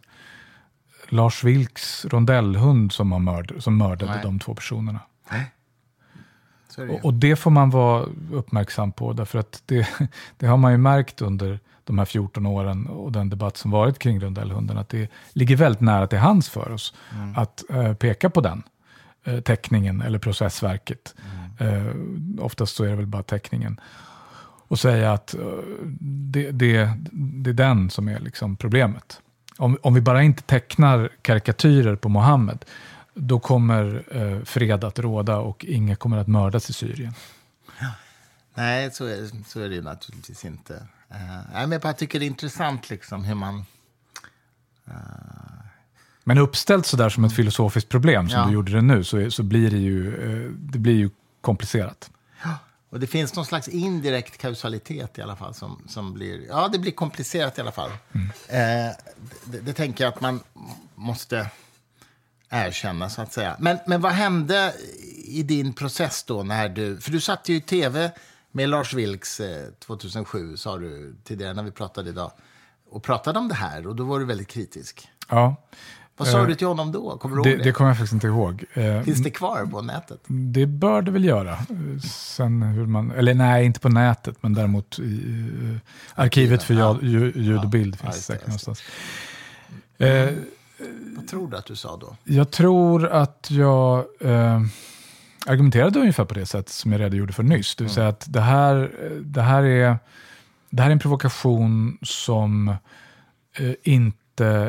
Lars 1.09 1.45
Vilks 1.45 2.05
rondellhund 2.05 2.93
som, 2.93 3.13
har 3.13 3.19
mörd, 3.19 3.55
som 3.59 3.77
mördade 3.77 4.13
Nej. 4.13 4.23
de 4.23 4.39
två 4.39 4.55
personerna. 4.55 5.01
Nej. 5.31 5.53
Det. 6.77 6.89
Och, 6.89 7.05
och, 7.05 7.15
det 7.15 7.37
får 7.37 7.51
man 7.51 7.71
vara 7.71 8.07
uppmärksam 8.33 8.93
på, 8.93 9.13
därför 9.13 9.39
att 9.39 9.63
det, 9.67 9.89
det 10.37 10.47
har 10.47 10.57
man 10.57 10.73
ju 10.73 10.79
märkt 10.79 11.23
under 11.23 11.61
de 11.85 11.99
här 11.99 12.05
14 12.05 12.47
åren 12.47 12.87
och 12.87 13.13
den 13.13 13.31
debatt 13.31 13.57
som 13.57 13.71
varit 13.71 13.99
kring 13.99 14.21
rondellhunden, 14.21 14.79
att 14.79 14.89
det 14.89 15.11
ligger 15.33 15.57
väldigt 15.57 15.81
nära 15.81 16.07
till 16.07 16.19
hands 16.19 16.49
för 16.49 16.73
oss 16.73 16.95
mm. 17.15 17.35
att 17.37 17.65
uh, 17.71 17.95
peka 17.95 18.31
på 18.31 18.41
den 18.41 18.63
uh, 19.29 19.41
teckningen 19.41 20.03
eller 20.03 20.19
processverket. 20.19 21.15
Mm. 21.61 21.87
Uh, 21.87 22.45
oftast 22.45 22.77
så 22.77 22.85
är 22.85 22.89
det 22.89 22.97
väl 22.97 23.07
bara 23.07 23.23
teckningen. 23.23 23.81
Och 24.69 24.79
säga 24.79 25.13
att 25.13 25.35
det, 26.31 26.51
det, 26.51 26.91
det 27.13 27.51
är 27.51 27.55
den 27.55 27.91
som 27.91 28.09
är 28.09 28.21
liksom 28.21 28.57
problemet. 28.57 29.21
Om, 29.59 29.79
om 29.83 29.95
vi 29.95 30.01
bara 30.01 30.23
inte 30.23 30.43
tecknar 30.43 31.11
karikatyrer 31.23 31.97
på 31.97 32.09
Mohammed, 32.09 32.65
då 33.15 33.41
kommer 33.41 34.05
eh, 34.11 34.45
fred 34.45 34.85
att 34.85 34.99
råda 34.99 35.39
och 35.39 35.65
inga 35.65 35.97
kommer 35.97 36.17
att 36.17 36.27
mördas 36.27 36.71
i 36.71 36.73
Syrien. 36.73 37.15
Ja. 37.81 37.93
Nej, 38.55 38.91
så 38.91 39.07
är, 39.07 39.45
så 39.49 39.61
är 39.61 39.69
det 39.69 39.75
ju 39.75 39.83
naturligtvis 39.83 40.45
inte. 40.45 40.75
Uh, 41.11 41.69
men 41.69 41.81
jag 41.83 41.99
tycker 41.99 42.19
det 42.19 42.25
är 42.25 42.27
intressant 42.27 42.91
liksom 42.91 43.25
hur 43.25 43.35
man... 43.35 43.65
Uh... 44.89 44.95
Men 46.25 46.39
uppställt 46.39 46.87
sådär 46.87 47.09
som 47.09 47.25
ett 47.25 47.33
filosofiskt 47.33 47.89
problem, 47.89 48.29
som 48.29 48.41
ja. 48.41 48.47
du 48.47 48.53
gjorde 48.53 48.73
det 48.73 48.83
nu, 48.83 49.05
så, 49.05 49.31
så 49.31 49.43
blir 49.43 49.71
det 49.71 49.79
ju, 49.79 50.11
det 50.59 50.79
blir 50.79 50.95
ju 50.95 51.11
komplicerat. 51.41 52.11
Och 52.97 53.01
det 53.01 53.07
finns 53.07 53.35
någon 53.35 53.47
slags 53.47 53.69
indirekt 53.69 54.39
kausalitet 54.39 55.19
i 55.19 55.23
alla 55.23 55.37
fall 55.37 55.55
som, 55.55 55.83
som 55.89 56.15
blir... 56.15 56.47
Ja, 56.49 56.69
det 56.69 56.79
blir 56.79 56.93
komplicerat 56.93 57.59
i 57.59 57.61
alla 57.61 57.73
fall. 57.73 57.91
Mm. 58.13 58.29
Eh, 58.49 58.95
det, 59.45 59.61
det, 59.61 59.73
tänker 59.73 60.05
jag 60.05 60.15
att 60.15 60.21
man 60.21 60.41
måste 60.95 61.51
erkänna, 62.49 63.11
så 63.11 63.23
att 63.23 63.33
säga. 63.33 63.57
Men, 63.59 63.79
men 63.87 64.01
vad 64.01 64.13
hände 64.13 64.75
i 65.25 65.43
din 65.43 65.73
process 65.73 66.25
då 66.25 66.43
när 66.43 66.69
du... 66.69 67.01
För 67.01 67.11
du 67.11 67.21
satt 67.21 67.49
ju 67.49 67.57
i 67.57 67.61
tv 67.61 68.11
med 68.51 68.69
Lars 68.69 68.95
Vilks 68.95 69.41
eh, 69.41 69.73
2007, 69.73 70.57
sa 70.57 70.79
du 70.79 71.17
tidigare 71.25 71.55
när 71.55 71.63
vi 71.63 71.71
pratade 71.71 72.11
idag. 72.11 72.33
Och 72.91 73.03
pratade 73.03 73.39
om 73.39 73.49
det 73.49 73.55
här 73.55 73.87
och 73.87 73.97
då 73.97 74.05
var 74.05 74.19
du 74.19 74.25
väldigt 74.25 74.49
kritisk. 74.49 75.09
Ja. 75.29 75.57
Vad 76.17 76.29
sa 76.29 76.41
uh, 76.41 76.47
du 76.47 76.55
till 76.55 76.67
honom 76.67 76.93
då? 76.93 77.19
Kommer 77.19 77.37
du 77.37 77.43
det, 77.43 77.49
ihåg 77.49 77.59
det? 77.59 77.65
det 77.65 77.73
kommer 77.73 77.91
jag 77.91 77.97
faktiskt 77.97 78.13
inte 78.13 78.27
ihåg. 78.27 78.65
Uh, 78.77 79.03
Finns 79.03 79.23
det 79.23 79.31
kvar 79.31 79.67
på 79.67 79.83
nätet? 79.83 80.21
Det 80.27 80.67
bör 80.67 81.03
det 81.03 81.11
väl 81.11 81.25
göra. 81.25 81.59
Sen 82.11 82.63
hur 82.63 82.87
man, 82.87 83.11
eller 83.11 83.35
nej, 83.35 83.67
inte 83.67 83.81
på 83.81 83.89
nätet, 83.89 84.37
men 84.41 84.55
däremot 84.55 84.99
i 84.99 85.79
arkivet 86.15 86.63
för 86.63 86.75
ja. 86.75 86.99
ljud 87.03 87.65
och 87.65 87.71
bild 87.71 87.99
finns 87.99 88.17
det 88.17 88.23
säkert 88.23 88.47
någonstans. 88.47 88.83
Vad 91.17 91.29
tror 91.29 91.51
du 91.51 91.57
att 91.57 91.67
du 91.67 91.77
sa 91.77 91.97
då? 91.97 92.17
Jag 92.25 92.51
tror 92.51 93.07
att 93.07 93.49
jag 93.51 94.05
argumenterade 95.47 96.01
ungefär 96.01 96.25
på 96.25 96.35
det 96.35 96.47
sätt 96.47 96.69
som 96.69 96.93
jag 96.93 97.01
redan 97.01 97.33
för 97.33 97.43
nyss. 97.43 97.77
Det 97.77 97.85
vill 97.85 97.91
mm. 97.91 97.95
säga 97.95 98.09
att 98.09 98.25
det 98.29 98.41
här, 98.41 98.91
det 99.21 99.43
här, 99.43 99.63
är, 99.63 99.99
det 100.71 100.83
här 100.83 100.89
är 100.89 100.93
en 100.93 100.99
provokation 100.99 101.99
som 102.03 102.69
eh, 103.59 103.73
inte 103.83 104.19
eh, 104.41 104.69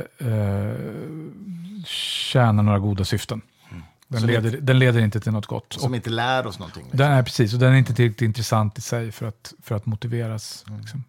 tjänar 1.85 2.63
några 2.63 2.79
goda 2.79 3.05
syften. 3.05 3.41
Mm. 3.71 3.83
Den, 4.07 4.25
leder, 4.25 4.49
inte, 4.49 4.61
den 4.61 4.79
leder 4.79 4.99
inte 5.01 5.19
till 5.19 5.31
något 5.31 5.45
gott. 5.45 5.73
Som 5.73 5.91
och, 5.91 5.95
inte 5.95 6.09
lär 6.09 6.47
oss 6.47 6.59
någonting. 6.59 6.83
Liksom. 6.83 6.97
Den 6.97 7.11
är, 7.11 7.23
precis, 7.23 7.53
och 7.53 7.59
den 7.59 7.73
är 7.73 7.77
inte 7.77 7.93
tillräckligt 7.93 8.21
intressant 8.21 8.77
i 8.77 8.81
sig 8.81 9.11
för 9.11 9.25
att, 9.25 9.53
för 9.63 9.75
att 9.75 9.85
motiveras. 9.85 10.65
Mm. 10.67 10.81
Liksom. 10.81 11.03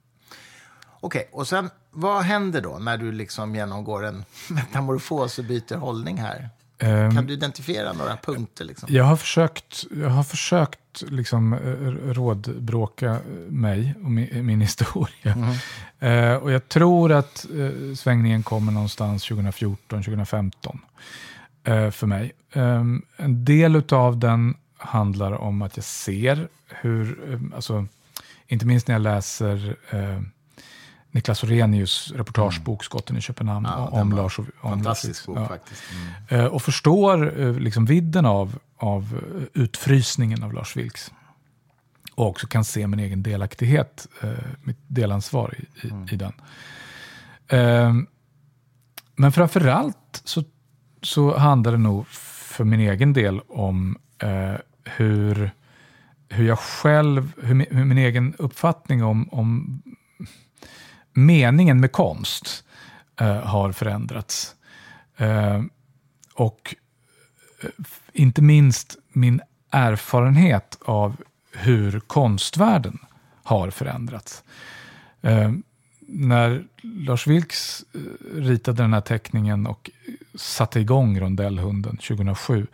Okej, 1.01 1.21
okay, 1.21 1.39
och 1.41 1.49
sen 1.49 1.71
vad 1.91 2.23
händer 2.23 2.61
då 2.61 2.79
när 2.79 2.99
du 2.99 3.13
liksom 3.13 3.55
genomgår 3.55 4.05
en 4.07 4.25
metamorfos 4.51 5.39
och 5.39 5.45
byter 5.45 5.77
hållning 5.77 6.17
här? 6.17 6.51
Um, 6.83 7.15
kan 7.15 7.27
du 7.27 7.33
identifiera 7.33 7.93
några 7.93 8.17
punkter? 8.17 8.65
Liksom? 8.65 8.89
Jag 8.93 9.05
har 9.05 9.17
försökt, 9.17 9.85
jag 9.91 10.09
har 10.09 10.23
försökt 10.23 11.03
liksom, 11.09 11.53
eh, 11.53 11.59
rådbråka 12.13 13.19
mig 13.49 13.95
och 14.05 14.11
min, 14.11 14.47
min 14.47 14.61
historia. 14.69 15.37
Mm. 16.01 16.33
Uh, 16.33 16.37
och 16.37 16.53
jag 16.53 16.69
tror 16.69 17.13
att 17.13 17.47
uh, 17.55 17.95
svängningen 17.95 18.43
kommer 18.43 18.73
någonstans 18.73 19.25
2014, 19.25 20.03
2015 20.03 20.81
uh, 21.69 21.91
för 21.91 22.07
mig. 22.07 22.33
Um, 22.53 23.03
en 23.17 23.45
del 23.45 23.83
av 23.91 24.19
den 24.19 24.55
handlar 24.77 25.33
om 25.33 25.63
att 25.63 25.77
jag 25.77 25.85
ser 25.85 26.49
hur, 26.69 27.19
alltså, 27.55 27.87
inte 28.47 28.67
minst 28.67 28.89
när 28.89 28.95
jag 28.95 29.03
läser 29.03 29.77
Niklas 31.11 31.43
Orenius 31.45 32.13
reportagebok 32.13 32.85
Skotten 32.85 33.17
i 33.17 33.21
Köpenhamn 33.21 33.67
ja, 33.71 33.89
om 33.89 34.13
Lars. 34.13 34.39
Om 34.39 34.47
fantastisk 34.61 35.27
bok 35.27 35.39
ja. 35.39 35.49
faktiskt. 35.49 35.83
Mm. 36.31 36.51
Och 36.51 36.63
förstår 36.63 37.41
eh, 37.41 37.53
liksom 37.53 37.85
vidden 37.85 38.27
av, 38.27 38.59
av 38.77 39.21
utfrysningen 39.55 40.43
av 40.43 40.53
Lars 40.53 40.77
Vilks. 40.77 41.13
Och 42.15 42.27
också 42.27 42.47
kan 42.47 42.65
se 42.65 42.87
min 42.87 43.01
egen 43.01 43.23
delaktighet, 43.23 44.07
eh, 44.23 44.31
mitt 44.63 44.79
delansvar 44.87 45.55
i, 45.59 45.87
i, 45.87 45.91
mm. 45.91 46.09
i 46.11 46.17
den. 46.17 46.33
Men 49.17 49.33
framförallt 49.33 50.23
så, 50.25 50.45
så 51.03 51.37
handlar 51.37 51.73
det 51.73 51.79
nog 51.79 52.07
för 52.09 52.65
min 52.65 52.81
egen 52.81 53.13
del 53.13 53.41
om 53.49 53.99
hur, 54.85 55.51
hur 56.29 56.49
jag 56.49 56.59
själv, 56.59 57.33
hur 57.43 57.67
hur 57.71 57.85
min 57.85 57.99
egen 57.99 58.35
uppfattning 58.39 59.05
om, 59.05 59.29
om 59.33 59.83
meningen 61.19 61.81
med 61.81 61.93
konst 61.93 62.65
eh, 63.21 63.41
har 63.41 63.73
förändrats. 63.73 64.55
Eh, 65.17 65.63
och 66.35 66.75
eh, 67.63 67.71
inte 68.13 68.43
minst 68.43 68.97
min 69.13 69.41
erfarenhet 69.71 70.79
av 70.81 71.17
hur 71.53 72.01
konstvärlden 72.01 72.99
har 73.43 73.71
förändrats. 73.71 74.43
Eh, 75.23 75.53
när 76.11 76.65
Lars 76.83 77.27
Vilks 77.27 77.85
eh, 77.95 78.01
ritade 78.41 78.83
den 78.83 78.93
här 78.93 79.01
teckningen 79.01 79.67
och 79.67 79.91
satte 80.35 80.81
igång 80.81 81.21
Rondellhunden 81.21 81.97
2007, 81.97 82.67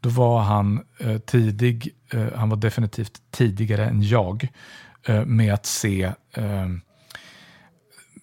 då 0.00 0.08
var 0.08 0.40
han 0.40 0.84
eh, 0.98 1.18
tidig, 1.18 1.94
eh, 2.12 2.26
han 2.34 2.48
var 2.48 2.56
definitivt 2.56 3.22
tidigare 3.30 3.86
än 3.86 4.02
jag, 4.02 4.48
med 5.26 5.54
att 5.54 5.66
se 5.66 6.12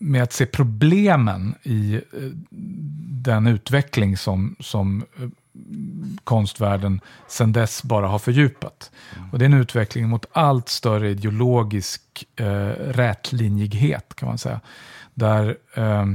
med 0.02 0.24
att 0.24 0.34
se 0.34 0.46
problemen 0.46 1.56
i 1.64 1.96
eh, 1.96 2.02
den 3.24 3.48
utveckling 3.48 4.18
som, 4.18 4.56
som 4.60 5.06
eh, 5.20 5.28
konstvärlden 6.24 7.02
sedan 7.28 7.52
dess 7.52 7.84
bara 7.84 8.08
har 8.08 8.20
fördjupat. 8.20 8.92
Och 9.32 9.40
det 9.40 9.46
är 9.46 9.50
en 9.50 9.62
utveckling 9.62 10.10
mot 10.10 10.26
allt 10.32 10.70
större 10.70 11.10
ideologisk 11.10 12.02
eh, 12.36 12.70
rätlinjighet 12.78 14.16
kan 14.16 14.28
man 14.28 14.38
säga. 14.38 14.60
Där, 15.14 15.58
eh, 15.74 16.06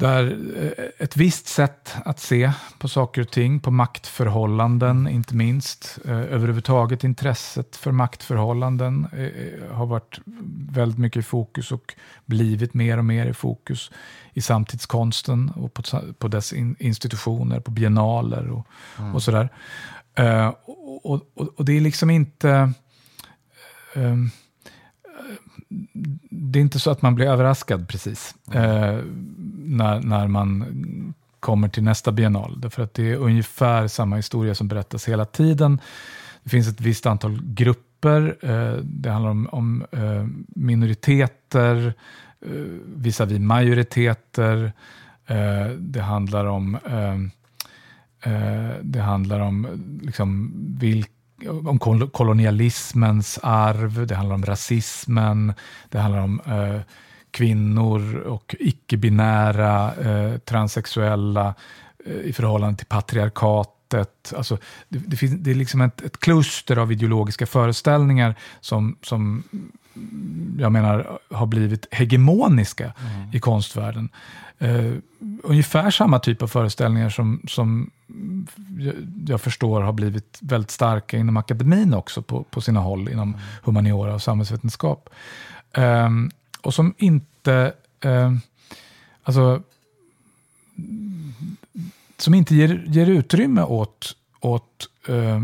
där 0.00 0.38
eh, 0.56 0.84
ett 0.98 1.16
visst 1.16 1.46
sätt 1.46 1.94
att 2.04 2.20
se 2.20 2.52
på 2.78 2.88
saker 2.88 3.22
och 3.22 3.30
ting, 3.30 3.60
på 3.60 3.70
maktförhållanden 3.70 5.08
inte 5.08 5.34
minst, 5.34 5.98
eh, 6.04 6.20
överhuvudtaget 6.20 7.04
intresset 7.04 7.76
för 7.76 7.92
maktförhållanden 7.92 9.06
eh, 9.12 9.76
har 9.76 9.86
varit 9.86 10.20
väldigt 10.70 10.98
mycket 10.98 11.20
i 11.20 11.22
fokus 11.22 11.72
och 11.72 11.94
blivit 12.26 12.74
mer 12.74 12.98
och 12.98 13.04
mer 13.04 13.26
i 13.26 13.34
fokus 13.34 13.90
i 14.32 14.40
samtidskonsten 14.40 15.50
och 15.50 15.74
på, 15.74 15.82
på 16.18 16.28
dess 16.28 16.52
institutioner, 16.52 17.60
på 17.60 17.70
biennaler 17.70 18.50
och, 18.50 18.66
mm. 18.98 19.14
och 19.14 19.22
sådär. 19.22 19.48
Och, 20.64 21.06
och, 21.10 21.22
och, 21.56 21.64
det 21.64 21.76
är 21.76 21.80
liksom 21.80 22.10
inte... 22.10 22.72
Um, 23.94 24.30
det 26.30 26.58
är 26.58 26.60
inte 26.60 26.78
så 26.78 26.90
att 26.90 27.02
man 27.02 27.14
blir 27.14 27.26
överraskad 27.26 27.88
precis 27.88 28.34
eh, 28.52 28.98
när, 29.64 30.00
när 30.00 30.28
man 30.28 30.64
kommer 31.40 31.68
till 31.68 31.82
nästa 31.82 32.12
biennal. 32.12 32.60
Därför 32.60 32.82
att 32.82 32.94
det 32.94 33.10
är 33.10 33.16
ungefär 33.16 33.88
samma 33.88 34.16
historia 34.16 34.54
som 34.54 34.68
berättas 34.68 35.08
hela 35.08 35.24
tiden. 35.24 35.80
Det 36.42 36.50
finns 36.50 36.68
ett 36.68 36.80
visst 36.80 37.06
antal 37.06 37.40
grupper. 37.42 38.36
Eh, 38.42 38.74
det 38.82 39.10
handlar 39.10 39.30
om, 39.30 39.48
om 39.52 39.84
eh, 39.92 40.26
minoriteter 40.48 41.94
eh, 42.40 42.50
visavi 42.96 43.38
majoriteter. 43.38 44.72
Eh, 45.26 45.66
det 45.78 46.00
handlar 46.00 46.44
om 46.44 46.74
eh, 46.74 47.16
det 48.82 49.00
handlar 49.00 49.40
om 49.40 49.66
liksom 50.02 50.52
vilka 50.78 51.19
om 51.48 51.78
kolonialismens 52.12 53.38
arv, 53.42 54.06
det 54.06 54.14
handlar 54.14 54.34
om 54.34 54.44
rasismen, 54.44 55.52
det 55.88 55.98
handlar 55.98 56.20
om 56.20 56.40
eh, 56.46 56.80
kvinnor 57.30 58.16
och 58.16 58.56
icke-binära 58.58 59.94
eh, 59.94 60.38
transsexuella 60.38 61.54
eh, 62.06 62.12
i 62.12 62.32
förhållande 62.32 62.76
till 62.78 62.86
patriarkatet. 62.86 64.32
Alltså, 64.36 64.58
det, 64.88 64.98
det, 64.98 65.16
finns, 65.16 65.34
det 65.38 65.50
är 65.50 65.54
liksom 65.54 65.80
ett, 65.80 66.02
ett 66.02 66.20
kluster 66.20 66.76
av 66.76 66.92
ideologiska 66.92 67.46
föreställningar 67.46 68.34
som, 68.60 68.96
som 69.02 69.42
jag 70.58 70.72
menar 70.72 71.18
har 71.30 71.46
blivit 71.46 71.86
hegemoniska 71.90 72.84
mm. 72.84 73.30
i 73.32 73.40
konstvärlden. 73.40 74.08
Uh, 74.62 74.98
ungefär 75.42 75.90
samma 75.90 76.18
typ 76.18 76.42
av 76.42 76.46
föreställningar 76.46 77.10
som, 77.10 77.42
som 77.48 77.90
jag 79.26 79.40
förstår 79.40 79.80
har 79.80 79.92
blivit 79.92 80.38
väldigt 80.42 80.70
starka 80.70 81.16
inom 81.16 81.36
akademin 81.36 81.94
också 81.94 82.22
på, 82.22 82.42
på 82.42 82.60
sina 82.60 82.80
håll 82.80 83.08
inom 83.08 83.28
mm. 83.28 83.40
humaniora 83.62 84.14
och 84.14 84.22
samhällsvetenskap. 84.22 85.08
Um, 85.76 86.30
och 86.62 86.74
som 86.74 86.94
inte, 86.98 87.72
um, 88.04 88.40
alltså, 89.22 89.62
som 92.16 92.34
inte 92.34 92.54
ger, 92.54 92.84
ger 92.86 93.06
utrymme 93.06 93.62
åt, 93.62 94.16
åt 94.40 94.88
uh, 95.08 95.42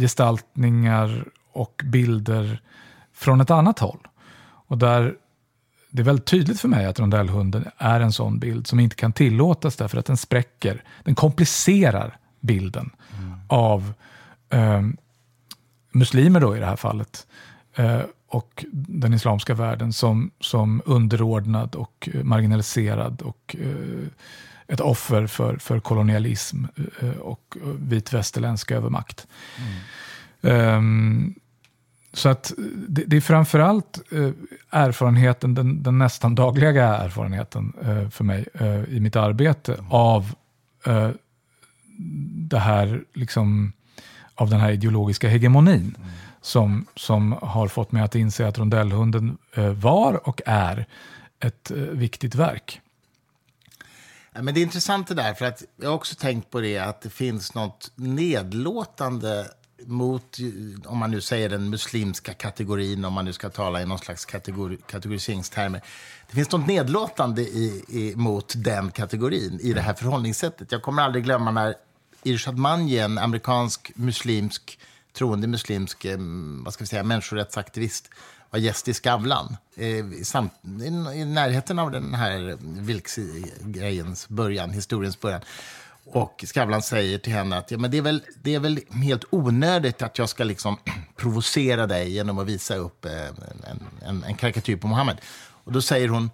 gestaltningar 0.00 1.24
och 1.52 1.82
bilder 1.84 2.62
från 3.12 3.40
ett 3.40 3.50
annat 3.50 3.78
håll. 3.78 4.08
Och 4.66 4.78
där 4.78 5.14
det 5.90 6.02
är 6.02 6.04
väldigt 6.04 6.26
tydligt 6.26 6.60
för 6.60 6.68
mig 6.68 6.86
att 6.86 7.00
rondellhunden 7.00 7.64
är 7.78 8.00
en 8.00 8.12
sån 8.12 8.38
bild 8.38 8.66
som 8.66 8.80
inte 8.80 8.96
kan 8.96 9.12
tillåtas 9.12 9.76
därför 9.76 9.98
att 9.98 10.06
den 10.06 10.16
spräcker, 10.16 10.82
den 11.04 11.14
komplicerar 11.14 12.16
bilden 12.40 12.90
mm. 13.18 13.38
av 13.48 13.92
eh, 14.50 14.82
muslimer 15.92 16.40
då 16.40 16.56
i 16.56 16.60
det 16.60 16.66
här 16.66 16.76
fallet. 16.76 17.26
Eh, 17.74 18.00
och 18.28 18.64
den 18.72 19.14
islamska 19.14 19.54
världen 19.54 19.92
som, 19.92 20.30
som 20.40 20.82
underordnad 20.84 21.74
och 21.74 22.08
marginaliserad 22.22 23.22
och 23.22 23.56
eh, 23.58 24.08
ett 24.66 24.80
offer 24.80 25.26
för, 25.26 25.56
för 25.56 25.80
kolonialism 25.80 26.64
eh, 27.00 27.10
och 27.10 27.56
vit 27.78 28.12
västerländsk 28.12 28.70
övermakt. 28.70 29.26
Mm. 30.42 30.76
Um, 30.76 31.34
så 32.12 32.28
att 32.28 32.52
det, 32.88 33.04
det 33.04 33.16
är 33.16 33.20
framförallt 33.20 34.00
eh, 34.12 34.30
erfarenheten, 34.70 35.54
den, 35.54 35.82
den, 35.82 35.98
nästan 35.98 36.34
dagliga 36.34 36.96
erfarenheten 36.96 37.72
eh, 37.82 38.08
för 38.10 38.24
mig 38.24 38.44
eh, 38.54 38.84
i 38.84 39.00
mitt 39.00 39.16
arbete 39.16 39.84
av 39.90 40.34
eh, 40.86 41.10
det 42.48 42.58
här, 42.58 43.04
liksom, 43.14 43.72
av 44.34 44.50
den 44.50 44.60
här 44.60 44.70
ideologiska 44.70 45.28
hegemonin 45.28 45.94
mm. 45.98 46.10
som, 46.40 46.86
som 46.96 47.32
har 47.42 47.68
fått 47.68 47.92
mig 47.92 48.02
att 48.02 48.14
inse 48.14 48.48
att 48.48 48.58
rondellhunden 48.58 49.38
eh, 49.54 49.72
var 49.72 50.28
och 50.28 50.40
är 50.46 50.86
ett 51.40 51.70
eh, 51.70 51.76
viktigt 51.76 52.34
verk. 52.34 52.80
Men 54.32 54.54
det 54.54 54.60
är 54.60 54.62
intressant 54.62 55.08
det 55.08 55.14
där, 55.14 55.34
för 55.34 55.44
att 55.44 55.62
jag 55.76 55.88
har 55.88 55.94
också 55.94 56.14
tänkt 56.14 56.50
på 56.50 56.60
det 56.60 56.78
att 56.78 57.00
det 57.00 57.10
finns 57.10 57.54
något 57.54 57.92
nedlåtande 57.94 59.50
mot, 59.86 60.36
om 60.86 60.98
man 60.98 61.10
nu 61.10 61.20
säger 61.20 61.48
den 61.48 61.70
muslimska 61.70 62.34
kategorin, 62.34 63.04
om 63.04 63.12
man 63.12 63.24
nu 63.24 63.32
ska 63.32 63.50
tala 63.50 63.82
i 63.82 63.86
någon 63.86 63.98
slags 63.98 64.24
kategori, 64.24 64.78
kategoriseringstermer. 64.86 65.82
Det 66.28 66.34
finns 66.34 66.50
något 66.50 66.66
nedlåtande 66.66 67.42
i, 67.42 67.84
i, 67.88 68.16
mot 68.16 68.52
den 68.56 68.90
kategorin 68.90 69.60
i 69.62 69.72
det 69.72 69.80
här 69.80 69.94
förhållningssättet. 69.94 70.72
Jag 70.72 70.82
kommer 70.82 71.02
aldrig 71.02 71.24
glömma 71.24 71.50
när 71.50 71.74
Irshad 72.22 72.58
Manji, 72.58 72.98
en 72.98 73.18
amerikansk 73.18 73.92
muslimsk, 73.94 74.78
troende 75.12 75.46
muslimsk 75.46 76.04
eh, 76.04 76.18
vad 76.64 76.74
ska 76.74 76.84
vi 76.84 76.88
säga, 76.88 77.02
människorättsaktivist, 77.02 78.10
var 78.50 78.58
gäst 78.58 78.88
i 78.88 78.94
Skavlan. 78.94 79.56
Eh, 79.76 79.86
I, 79.86 80.24
samt, 80.24 80.52
i, 80.62 80.86
i, 81.20 81.24
närheten 81.24 81.78
av 81.78 81.90
den 81.90 82.14
här 82.14 82.56
Vilks-grejens 82.60 84.26
eh, 84.30 84.34
början, 84.34 84.70
historiens 84.70 85.20
början. 85.20 85.40
Och 86.12 86.44
Skavlan 86.46 86.82
säger 86.82 87.18
till 87.18 87.32
henne 87.32 87.58
att 87.58 87.70
ja, 87.70 87.78
men 87.78 87.90
det, 87.90 87.98
är 87.98 88.02
väl, 88.02 88.22
det 88.42 88.54
är 88.54 88.60
väl 88.60 88.80
helt 88.90 89.24
onödigt 89.30 90.02
att 90.02 90.18
jag 90.18 90.28
ska 90.28 90.44
liksom 90.44 90.76
provocera 91.16 91.86
dig 91.86 92.12
genom 92.12 92.38
att 92.38 92.46
visa 92.46 92.76
upp 92.76 93.04
eh, 93.04 93.26
en, 93.26 93.88
en, 94.06 94.24
en 94.24 94.34
karikatyr 94.34 94.76
på 94.76 94.86
Mohammed. 94.86 95.16
Och 95.64 95.72
då 95.72 95.82
säger 95.82 96.08
hon, 96.08 96.30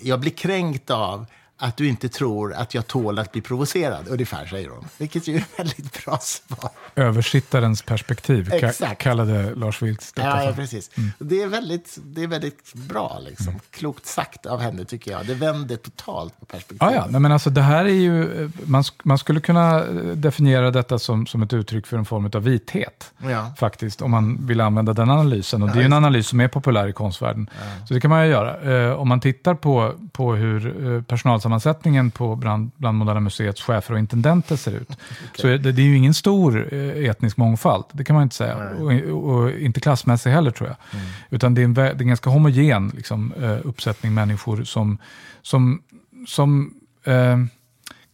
jag 0.00 0.20
blir 0.20 0.30
kränkt 0.30 0.90
av 0.90 1.26
att 1.58 1.76
du 1.76 1.88
inte 1.88 2.08
tror 2.08 2.54
att 2.54 2.74
jag 2.74 2.86
tål 2.86 3.18
att 3.18 3.32
bli 3.32 3.40
provocerad. 3.40 4.08
Ungefär, 4.08 4.46
säger 4.46 4.68
hon. 4.68 4.84
Vilket 4.98 5.26
ju 5.26 5.36
är 5.36 5.44
väldigt 5.56 6.04
bra 6.04 6.18
svar. 6.18 6.70
Översittarens 6.94 7.82
perspektiv 7.82 8.52
Exakt. 8.52 9.00
kallade 9.00 9.54
Lars 9.54 9.82
Vilks 9.82 10.12
detta 10.12 10.28
ja, 10.28 10.44
ja, 10.44 10.52
precis. 10.52 10.90
Mm. 10.96 11.10
Det, 11.18 11.42
är 11.42 11.46
väldigt, 11.46 11.98
det 12.02 12.22
är 12.22 12.26
väldigt 12.26 12.74
bra. 12.74 13.18
Liksom. 13.28 13.48
Mm. 13.48 13.60
Klokt 13.70 14.06
sagt 14.06 14.46
av 14.46 14.60
henne, 14.60 14.84
tycker 14.84 15.10
jag. 15.10 15.26
Det 15.26 15.34
vänder 15.34 15.76
totalt 15.76 16.40
på 16.40 16.46
perspektivet. 16.46 16.94
Ja, 16.94 17.06
ja. 17.12 17.18
men 17.18 17.32
alltså, 17.32 17.50
det 17.50 17.62
här 17.62 17.84
är 17.84 17.88
ju, 17.88 18.50
man, 18.64 18.84
man 19.02 19.18
skulle 19.18 19.40
kunna 19.40 19.84
definiera 20.14 20.70
detta 20.70 20.98
som, 20.98 21.26
som 21.26 21.42
ett 21.42 21.52
uttryck 21.52 21.86
för 21.86 21.96
en 21.96 22.04
form 22.04 22.30
av 22.34 22.42
vithet. 22.42 23.12
Ja. 23.18 23.52
Faktiskt, 23.56 24.02
om 24.02 24.10
man 24.10 24.46
vill 24.46 24.60
använda 24.60 24.92
den 24.92 25.10
analysen. 25.10 25.62
Och 25.62 25.68
ja, 25.68 25.74
det 25.74 25.80
är 25.80 25.84
en 25.84 25.92
analys 25.92 26.28
som 26.28 26.40
är 26.40 26.48
populär 26.48 26.88
i 26.88 26.92
konstvärlden. 26.92 27.50
Så 27.88 27.94
det 27.94 28.00
kan 28.00 28.10
man 28.10 28.24
ju 28.24 28.30
göra. 28.30 28.72
Eh, 28.72 28.92
om 28.92 29.08
man 29.08 29.20
tittar 29.20 29.54
på, 29.54 29.94
på 30.12 30.34
hur 30.34 30.86
eh, 30.96 31.02
personal 31.02 31.40
sammansättningen 31.48 32.10
på 32.10 32.36
bland, 32.36 32.70
bland 32.76 32.98
Moderna 32.98 33.20
Museets 33.20 33.62
chefer 33.62 33.94
och 33.94 33.98
intendenter 33.98 34.56
ser 34.56 34.72
ut. 34.72 34.90
okay. 34.90 34.96
Så 35.34 35.46
det, 35.46 35.72
det, 35.72 35.82
är 35.82 35.86
ju 35.86 35.96
ingen 35.96 36.14
stor 36.14 36.74
eh, 36.74 37.10
etnisk 37.10 37.36
mångfald, 37.36 37.84
det 37.92 38.04
kan 38.04 38.14
man 38.14 38.22
inte 38.22 38.36
säga. 38.36 38.56
Och, 38.56 38.92
och, 39.30 39.50
inte 39.50 39.80
klassmässig 39.80 40.30
heller 40.30 40.50
tror 40.50 40.68
jag. 40.68 41.00
Mm. 41.00 41.12
Utan 41.30 41.54
det 41.54 41.60
är 41.60 41.64
en, 41.64 41.74
det 41.74 41.82
är 41.82 42.00
en 42.00 42.08
ganska 42.08 42.30
homogen 42.30 42.92
liksom, 42.94 43.32
uh, 43.32 43.58
uppsättning 43.64 44.14
människor 44.14 44.64
som, 44.64 44.98
som, 45.42 45.82
som 46.26 46.74
uh, 47.08 47.36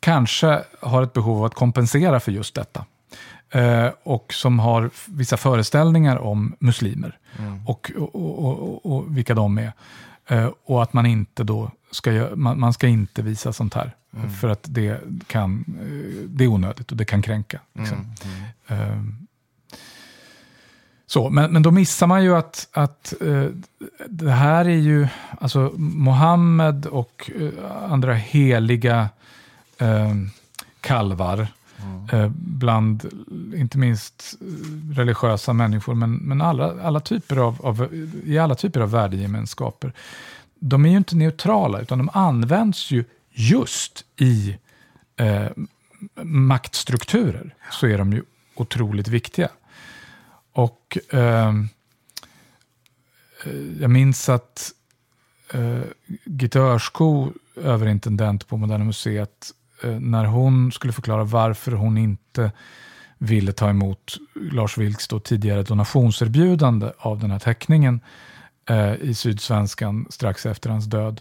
kanske 0.00 0.62
har 0.80 1.02
ett 1.02 1.12
behov 1.12 1.38
av 1.38 1.44
att 1.44 1.54
kompensera 1.54 2.20
för 2.20 2.32
just 2.32 2.54
detta. 2.54 2.84
Uh, 3.56 3.90
och 4.04 4.32
som 4.34 4.58
har 4.58 4.90
vissa 5.06 5.36
föreställningar 5.36 6.16
om 6.16 6.56
muslimer 6.58 7.18
mm. 7.38 7.66
och, 7.66 7.92
och, 7.96 8.44
och, 8.44 8.86
och, 8.86 9.16
vilka 9.16 9.34
de 9.34 9.58
är. 9.58 9.72
Och 10.64 10.82
att 10.82 10.92
man 10.92 11.06
inte 11.06 11.44
då 11.44 11.70
ska, 11.90 12.28
man, 12.34 12.60
man 12.60 12.72
ska 12.72 12.88
inte 12.88 13.22
visa 13.22 13.52
sånt 13.52 13.74
här. 13.74 13.94
Mm. 14.16 14.30
För 14.30 14.48
att 14.48 14.64
det, 14.68 15.00
kan, 15.26 15.64
eh, 15.80 16.28
det 16.28 16.44
är 16.44 16.48
onödigt 16.48 16.90
och 16.90 16.96
det 16.96 17.04
kan 17.04 17.22
kränka. 17.22 17.60
Liksom. 17.72 18.14
Mm. 18.68 18.90
Mm. 18.90 19.26
Så, 21.06 21.30
men, 21.30 21.52
men 21.52 21.62
då 21.62 21.70
missar 21.70 22.06
man 22.06 22.24
ju 22.24 22.36
att, 22.36 22.68
att 22.72 23.14
uh, 23.22 23.48
det 24.08 24.30
här 24.30 24.64
är 24.64 24.76
ju, 24.76 25.08
alltså 25.40 25.72
Mohammed 25.76 26.86
och 26.86 27.30
andra 27.88 28.14
heliga 28.14 29.08
uh, 29.82 30.14
kalvar, 30.80 31.48
mm. 32.12 32.34
bland 32.36 33.10
inte 33.56 33.78
minst 33.78 34.34
religiösa 34.92 35.52
människor, 35.52 35.94
men, 35.94 36.14
men 36.14 36.40
alla, 36.40 36.82
alla 36.82 37.00
typer 37.00 37.36
av, 37.36 37.66
av, 37.66 37.88
i 38.24 38.38
alla 38.38 38.54
typer 38.54 38.80
av 38.80 38.90
värdegemenskaper 38.90 39.92
de 40.66 40.84
är 40.84 40.90
ju 40.90 40.96
inte 40.96 41.16
neutrala, 41.16 41.80
utan 41.80 41.98
de 41.98 42.10
används 42.12 42.90
ju 42.90 43.04
just 43.30 44.04
i 44.16 44.58
eh, 45.16 45.48
maktstrukturer. 46.22 47.54
Så 47.70 47.86
är 47.86 47.98
de 47.98 48.12
ju 48.12 48.22
otroligt 48.54 49.08
viktiga. 49.08 49.48
Och 50.52 50.98
eh, 51.10 51.48
eh 51.48 51.54
jag 53.80 53.90
minns 53.90 54.28
att 54.28 54.72
eh, 55.52 55.80
Gitte 56.24 56.60
Örsko 56.60 57.32
överintendent 57.56 58.48
på 58.48 58.56
Moderna 58.56 58.84
Museet, 58.84 59.50
Eh, 59.84 60.00
när 60.00 60.24
hon 60.24 60.72
skulle 60.72 60.92
förklara 60.92 61.24
varför 61.24 61.72
hon 61.72 61.98
inte 61.98 62.52
ville 63.18 63.52
ta 63.52 63.70
emot 63.70 64.16
Lars 64.34 64.78
Vilks 64.78 65.08
då 65.08 65.20
tidigare 65.20 65.62
donationserbjudande 65.62 66.92
av 66.98 67.18
den 67.18 67.30
här 67.30 67.38
teckningen 67.38 68.00
eh, 68.68 68.94
i 68.94 69.14
Sydsvenskan 69.14 70.06
strax 70.10 70.46
efter 70.46 70.70
hans 70.70 70.84
död, 70.84 71.20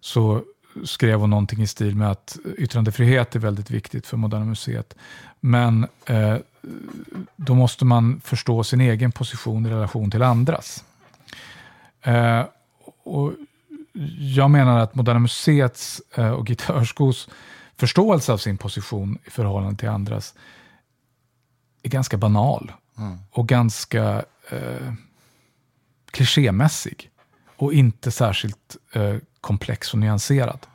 så 0.00 0.42
skrev 0.84 1.20
hon 1.20 1.30
någonting 1.30 1.62
i 1.62 1.66
stil 1.66 1.96
med 1.96 2.10
att 2.10 2.38
yttrandefrihet 2.58 3.36
är 3.36 3.40
väldigt 3.40 3.70
viktigt 3.70 4.06
för 4.06 4.16
Moderna 4.16 4.44
Museet. 4.44 4.94
Men 5.40 5.86
eh, 6.06 6.36
då 7.36 7.54
måste 7.54 7.84
man 7.84 8.20
förstå 8.24 8.64
sin 8.64 8.80
egen 8.80 9.12
position 9.12 9.66
i 9.66 9.70
relation 9.70 10.10
till 10.10 10.22
andras. 10.22 10.84
Eh, 12.02 12.42
och 13.02 13.32
jag 14.18 14.50
menar 14.50 14.78
att 14.78 14.94
Moderna 14.94 15.18
Museets 15.18 16.02
eh, 16.14 16.30
och 16.30 16.46
Gitarrskos 16.46 17.28
förståelse 17.76 18.32
av 18.32 18.38
sin 18.38 18.58
position 18.58 19.18
i 19.24 19.30
förhållande 19.30 19.78
till 19.78 19.88
andras 19.88 20.34
är 21.82 21.88
ganska 21.90 22.16
banal 22.16 22.72
mm. 22.98 23.18
och 23.30 23.48
ganska 23.48 24.24
eh, 24.50 24.92
klichémässig 26.10 27.10
och 27.56 27.72
inte 27.72 28.10
särskilt 28.10 28.76
eh, 28.92 29.16
komplex 29.40 29.92
och 29.92 29.98
nyanserad. 29.98 30.66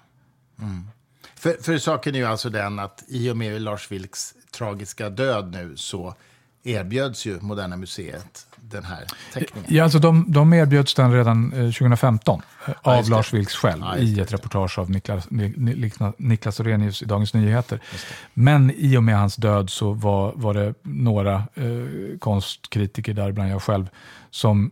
Mm. 0.59 0.87
För, 1.35 1.57
för 1.61 1.77
saken 1.77 2.15
är 2.15 2.19
ju 2.19 2.25
alltså 2.25 2.49
den 2.49 2.79
att 2.79 3.03
i 3.07 3.29
och 3.29 3.37
med 3.37 3.61
Lars 3.61 3.91
Vilks 3.91 4.35
tragiska 4.51 5.09
död 5.09 5.51
nu 5.51 5.77
så 5.77 6.15
erbjöds 6.63 7.25
ju 7.25 7.41
Moderna 7.41 7.77
Museet 7.77 8.47
den 8.71 8.83
här 8.83 9.05
teckningen. 9.33 9.69
Ja, 9.73 9.83
alltså 9.83 9.99
de, 9.99 10.25
de 10.27 10.53
erbjöds 10.53 10.93
den 10.93 11.13
redan 11.13 11.51
2015 11.51 12.41
eh, 12.67 12.73
ja, 12.83 12.97
av 12.97 13.09
Lars 13.09 13.33
Vilks 13.33 13.55
själv 13.55 13.81
ja, 13.81 13.97
i 13.97 14.19
ett 14.19 14.33
reportage 14.33 14.79
av 14.79 14.91
Niklas, 14.91 15.27
Niklas 16.17 16.59
Orenius 16.59 17.01
i 17.01 17.05
Dagens 17.05 17.33
Nyheter. 17.33 17.79
Men 18.33 18.71
i 18.71 18.97
och 18.97 19.03
med 19.03 19.17
hans 19.17 19.35
död 19.35 19.69
så 19.69 19.93
var, 19.93 20.33
var 20.35 20.53
det 20.53 20.73
några 20.81 21.35
eh, 21.35 22.17
konstkritiker, 22.19 23.13
däribland 23.13 23.51
jag 23.51 23.61
själv, 23.61 23.87
som 24.31 24.71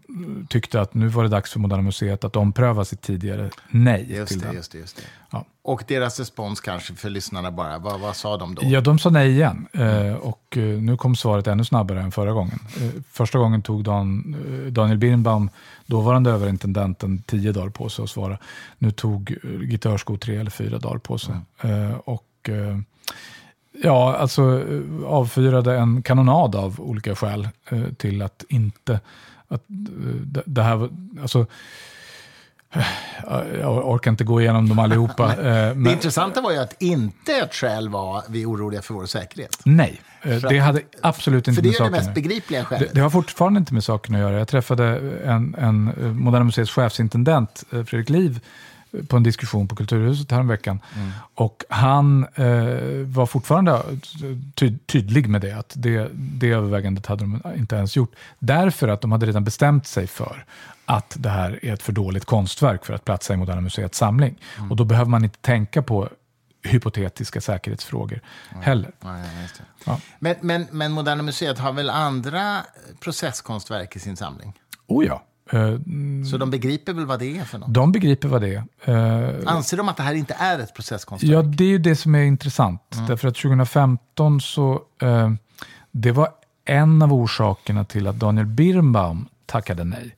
tyckte 0.49 0.81
att 0.81 0.93
nu 0.93 1.07
var 1.07 1.23
det 1.23 1.29
dags 1.29 1.51
för 1.51 1.59
Moderna 1.59 1.81
Museet 1.81 2.23
att 2.23 2.35
ompröva 2.35 2.85
sitt 2.85 3.01
tidigare 3.01 3.49
nej 3.69 4.05
just 4.09 4.31
till 4.31 4.39
det, 4.39 4.45
den. 4.45 4.55
Just 4.55 4.71
det, 4.71 4.77
just 4.77 4.95
det. 4.95 5.01
Ja. 5.29 5.45
Och 5.61 5.83
deras 5.87 6.19
respons 6.19 6.61
kanske 6.61 6.95
för 6.95 7.09
lyssnarna 7.09 7.51
bara, 7.51 7.77
vad, 7.77 7.99
vad 7.99 8.15
sa 8.15 8.37
de 8.37 8.55
då? 8.55 8.61
Ja, 8.65 8.81
de 8.81 8.99
sa 8.99 9.09
nej 9.09 9.31
igen. 9.31 9.67
Eh, 9.73 10.13
och 10.13 10.57
eh, 10.57 10.63
nu 10.63 10.97
kom 10.97 11.15
svaret 11.15 11.47
ännu 11.47 11.65
snabbare 11.65 12.01
än 12.01 12.11
förra 12.11 12.31
gången. 12.31 12.59
Eh, 12.81 13.01
första 13.11 13.39
gången 13.39 13.61
tog 13.61 13.83
Dan, 13.83 14.35
eh, 14.65 14.71
Daniel 14.71 14.97
Birnbaum, 14.97 15.49
dåvarande 15.85 16.31
överintendenten, 16.31 17.21
tio 17.21 17.51
dagar 17.51 17.69
på 17.69 17.89
sig 17.89 18.03
att 18.03 18.09
svara. 18.09 18.37
Nu 18.77 18.91
tog 18.91 19.31
eh, 19.43 19.59
Gitarrsko 19.59 20.17
tre 20.17 20.35
eller 20.35 20.51
fyra 20.51 20.79
dagar 20.79 20.97
på 20.97 21.17
sig. 21.17 21.35
Mm. 21.61 21.99
och 21.99 22.25
ja, 23.83 24.15
alltså 24.15 24.63
avfyrade 25.05 25.77
en 25.77 26.01
kanonad 26.01 26.55
av 26.55 26.81
olika 26.81 27.15
skäl 27.15 27.49
till 27.97 28.21
att 28.21 28.43
inte 28.49 28.99
att 29.49 29.63
det 30.45 30.63
här, 30.63 30.89
alltså, 31.21 31.45
jag 33.59 33.87
orkar 33.87 34.11
inte 34.11 34.23
gå 34.23 34.41
igenom 34.41 34.69
dem 34.69 34.79
allihopa. 34.79 35.35
men, 35.41 35.83
det 35.83 35.91
intressanta 35.91 36.41
var 36.41 36.51
ju 36.51 36.57
att 36.57 36.81
inte 36.81 37.33
ett 37.33 37.53
skäl 37.53 37.89
var 37.89 38.23
vi 38.29 38.41
är 38.41 38.45
oroliga 38.45 38.81
för 38.81 38.93
vår 38.93 39.05
säkerhet. 39.05 39.59
Nej, 39.63 40.01
för 40.21 40.49
det 40.49 40.59
hade 40.59 40.81
absolut 41.01 41.47
inte 41.47 41.61
med 41.61 41.73
saken 41.73 41.85
För 41.85 41.91
det 41.91 41.97
är 41.97 42.01
det 42.01 42.05
mest 42.05 42.13
begripliga 42.15 42.65
skälet. 42.65 42.87
Det, 42.87 42.95
det, 42.95 43.01
har 43.01 43.09
fortfarande 43.09 43.59
inte 43.59 43.73
med 43.73 43.83
saken 43.83 44.15
att 44.15 44.21
göra. 44.21 44.37
Jag 44.37 44.47
träffade 44.47 44.85
en, 45.25 45.55
en 45.55 45.93
Moderna 46.19 46.43
Museets 46.43 46.71
chefsintendent, 46.71 47.63
Fredrik 47.69 48.09
Liv, 48.09 48.39
på 49.07 49.17
en 49.17 49.23
diskussion 49.23 49.67
på 49.67 49.75
Kulturhuset 49.75 50.31
häromveckan. 50.31 50.79
Mm. 50.95 51.11
Och 51.35 51.63
han 51.69 52.23
eh, 52.35 52.45
var 53.05 53.25
fortfarande 53.25 53.83
ty 54.55 54.77
tydlig 54.85 55.29
med 55.29 55.41
det, 55.41 55.51
att 55.51 55.73
det, 55.75 56.09
det 56.13 56.49
övervägandet 56.49 57.05
hade 57.05 57.23
de 57.23 57.41
inte 57.57 57.75
ens 57.75 57.95
gjort. 57.95 58.15
Därför 58.39 58.87
att 58.87 59.01
de 59.01 59.11
hade 59.11 59.25
redan 59.25 59.43
bestämt 59.43 59.87
sig 59.87 60.07
för 60.07 60.45
att 60.85 61.15
det 61.19 61.29
här 61.29 61.59
är 61.65 61.73
ett 61.73 61.81
för 61.81 61.93
dåligt 61.93 62.25
konstverk 62.25 62.85
för 62.85 62.93
att 62.93 63.05
platsa 63.05 63.33
i 63.33 63.37
Moderna 63.37 63.61
Museets 63.61 63.97
samling. 63.97 64.35
Mm. 64.57 64.71
Och 64.71 64.77
då 64.77 64.83
behöver 64.83 65.09
man 65.09 65.23
inte 65.23 65.39
tänka 65.39 65.81
på 65.81 66.09
hypotetiska 66.63 67.41
säkerhetsfrågor 67.41 68.21
mm. 68.51 68.63
heller. 68.63 68.91
Ja. 69.85 69.99
Men, 70.19 70.35
men, 70.41 70.67
men 70.71 70.91
Moderna 70.91 71.23
Museet 71.23 71.59
har 71.59 71.73
väl 71.73 71.89
andra 71.89 72.57
processkonstverk 72.99 73.95
i 73.95 73.99
sin 73.99 74.17
samling? 74.17 74.53
Oh 74.87 75.05
ja. 75.05 75.23
Uh, 75.53 75.79
så 76.31 76.37
de 76.37 76.51
begriper 76.51 76.93
väl 76.93 77.05
vad 77.05 77.19
det 77.19 77.37
är 77.37 77.43
för 77.43 77.57
något? 77.57 77.73
De 77.73 77.91
begriper 77.91 78.27
vad 78.27 78.41
det 78.41 78.63
är. 78.85 78.93
Uh, 78.93 79.39
Anser 79.45 79.77
de 79.77 79.89
att 79.89 79.97
det 79.97 80.03
här 80.03 80.13
inte 80.13 80.33
är 80.33 80.59
ett 80.59 80.73
processkonstverk? 80.73 81.33
Ja, 81.33 81.41
det 81.41 81.63
är 81.63 81.67
ju 81.67 81.77
det 81.77 81.95
som 81.95 82.15
är 82.15 82.23
intressant. 82.23 82.81
Mm. 82.95 83.07
Därför 83.07 83.27
att 83.27 83.35
2015 83.35 84.41
så, 84.41 84.81
uh, 85.03 85.31
det 85.91 86.11
var 86.11 86.29
en 86.65 87.01
av 87.01 87.13
orsakerna 87.13 87.85
till 87.85 88.07
att 88.07 88.15
Daniel 88.15 88.45
Birnbaum 88.45 89.27
tackade 89.45 89.83
nej. 89.83 90.15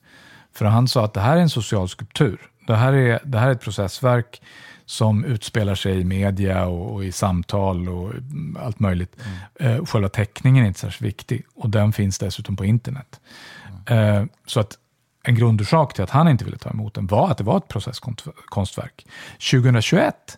För 0.53 0.65
han 0.65 0.87
sa 0.87 1.05
att 1.05 1.13
det 1.13 1.21
här 1.21 1.37
är 1.37 1.41
en 1.41 1.49
social 1.49 1.89
skulptur. 1.89 2.41
Det 2.67 2.75
här 2.75 2.93
är, 2.93 3.19
det 3.25 3.39
här 3.39 3.47
är 3.47 3.51
ett 3.51 3.61
processverk 3.61 4.41
som 4.85 5.25
utspelar 5.25 5.75
sig 5.75 5.99
i 5.99 6.03
media 6.03 6.65
och, 6.65 6.93
och 6.93 7.05
i 7.05 7.11
samtal 7.11 7.89
och 7.89 8.11
allt 8.59 8.79
möjligt. 8.79 9.15
Mm. 9.59 9.85
själva 9.85 10.09
teckningen 10.09 10.63
är 10.63 10.67
inte 10.67 10.79
särskilt 10.79 11.07
viktig 11.07 11.45
och 11.55 11.69
den 11.69 11.93
finns 11.93 12.19
dessutom 12.19 12.55
på 12.55 12.65
internet. 12.65 13.19
Mm. 13.85 14.29
så 14.45 14.59
att 14.59 14.77
en 15.23 15.35
grundorsak 15.35 15.93
till 15.93 16.03
att 16.03 16.09
han 16.09 16.27
inte 16.27 16.45
ville 16.45 16.57
ta 16.57 16.69
emot 16.69 16.93
den 16.93 17.07
var 17.07 17.31
att 17.31 17.37
det 17.37 17.43
var 17.43 17.57
ett 17.57 17.67
processkonstverk. 17.67 19.07
2021, 19.51 20.37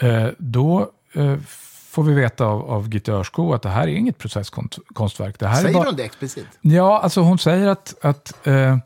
mm. 0.00 0.24
eh, 0.26 0.32
då 0.38 0.90
eh, 1.12 1.36
får 1.94 2.02
vi 2.02 2.14
veta 2.14 2.46
av, 2.46 2.70
av 2.70 2.94
Gitte 2.94 3.12
Örsko 3.12 3.52
att 3.52 3.62
det 3.62 3.68
här 3.68 3.82
är 3.82 3.96
inget 3.96 4.18
processkonstverk. 4.18 5.38
Det 5.38 5.48
här 5.48 5.54
säger 5.56 5.68
är 5.68 5.72
bara... 5.74 5.86
hon 5.86 5.96
det 5.96 6.04
explicit? 6.04 6.46
Ja, 6.60 7.00
alltså 7.00 7.20
hon 7.20 7.38
säger 7.38 7.66
att, 7.68 8.04
att, 8.04 8.46
eh, 8.46 8.78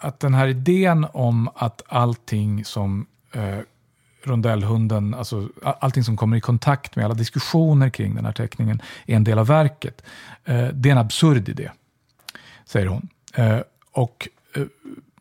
att 0.00 0.20
den 0.20 0.34
här 0.34 0.46
idén 0.48 1.06
om 1.12 1.50
att 1.54 1.82
allting 1.88 2.64
som 2.64 3.06
eh, 3.32 3.58
rondellhunden, 4.22 5.14
alltså 5.14 5.48
allting 5.62 6.04
som 6.04 6.16
kommer 6.16 6.36
i 6.36 6.40
kontakt 6.40 6.96
med 6.96 7.04
alla 7.04 7.14
diskussioner 7.14 7.90
kring 7.90 8.14
den 8.14 8.24
här 8.24 8.32
teckningen 8.32 8.82
är 9.06 9.16
en 9.16 9.24
del 9.24 9.38
av 9.38 9.46
verket. 9.46 10.02
Eh, 10.44 10.68
det 10.68 10.88
är 10.88 10.92
en 10.92 10.98
absurd 10.98 11.48
idé, 11.48 11.70
säger 12.64 12.86
hon. 12.86 13.08
Eh, 13.34 13.60
och 13.92 14.28
eh, 14.54 14.62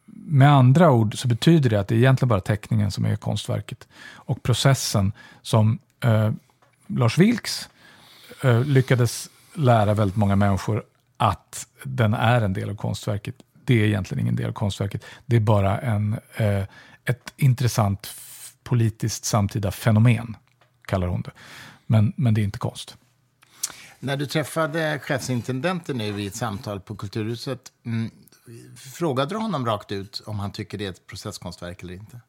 med 0.05 0.51
andra 0.51 0.91
ord 0.91 1.17
så 1.17 1.27
betyder 1.27 1.69
det 1.69 1.79
att 1.79 1.87
det 1.87 1.95
är 1.95 1.99
egentligen 1.99 2.29
bara 2.29 2.41
teckningen 2.41 2.91
som 2.91 3.05
är 3.05 3.15
konstverket. 3.15 3.87
Och 4.13 4.43
processen 4.43 5.11
som 5.41 5.79
eh, 6.03 6.31
Lars 6.87 7.17
Vilks 7.17 7.69
eh, 8.43 8.63
lyckades 8.63 9.29
lära 9.53 9.93
väldigt 9.93 10.17
många 10.17 10.35
människor 10.35 10.83
att 11.17 11.67
den 11.83 12.13
är 12.13 12.41
en 12.41 12.53
del 12.53 12.69
av 12.69 12.75
konstverket. 12.75 13.35
Det 13.65 13.81
är 13.81 13.85
egentligen 13.85 14.21
ingen 14.21 14.35
del 14.35 14.49
av 14.49 14.53
konstverket. 14.53 15.05
Det 15.25 15.35
är 15.35 15.39
bara 15.39 15.79
en, 15.79 16.19
eh, 16.35 16.63
ett 17.05 17.33
intressant 17.37 18.13
politiskt 18.63 19.25
samtida 19.25 19.71
fenomen, 19.71 20.35
kallar 20.85 21.07
hon 21.07 21.21
det. 21.21 21.31
Men, 21.85 22.13
men 22.15 22.33
det 22.33 22.41
är 22.41 22.43
inte 22.43 22.59
konst. 22.59 22.97
När 23.99 24.17
du 24.17 24.25
träffade 24.25 24.99
chefsintendenten 24.99 25.97
nu 25.97 26.21
i 26.21 26.27
ett 26.27 26.35
samtal 26.35 26.79
på 26.79 26.95
Kulturhuset, 26.95 27.59
mm, 27.85 28.11
frågade 28.75 29.35
du 29.35 29.37
honom 29.37 29.65
rakt 29.65 29.91
ut 29.91 30.21
om 30.25 30.39
han 30.39 30.51
tycker 30.51 30.77
det 30.77 30.85
är 30.85 30.89
ett 30.89 31.07
processkonstverk 31.07 31.83
eller 31.83 31.93
inte? 31.93 32.19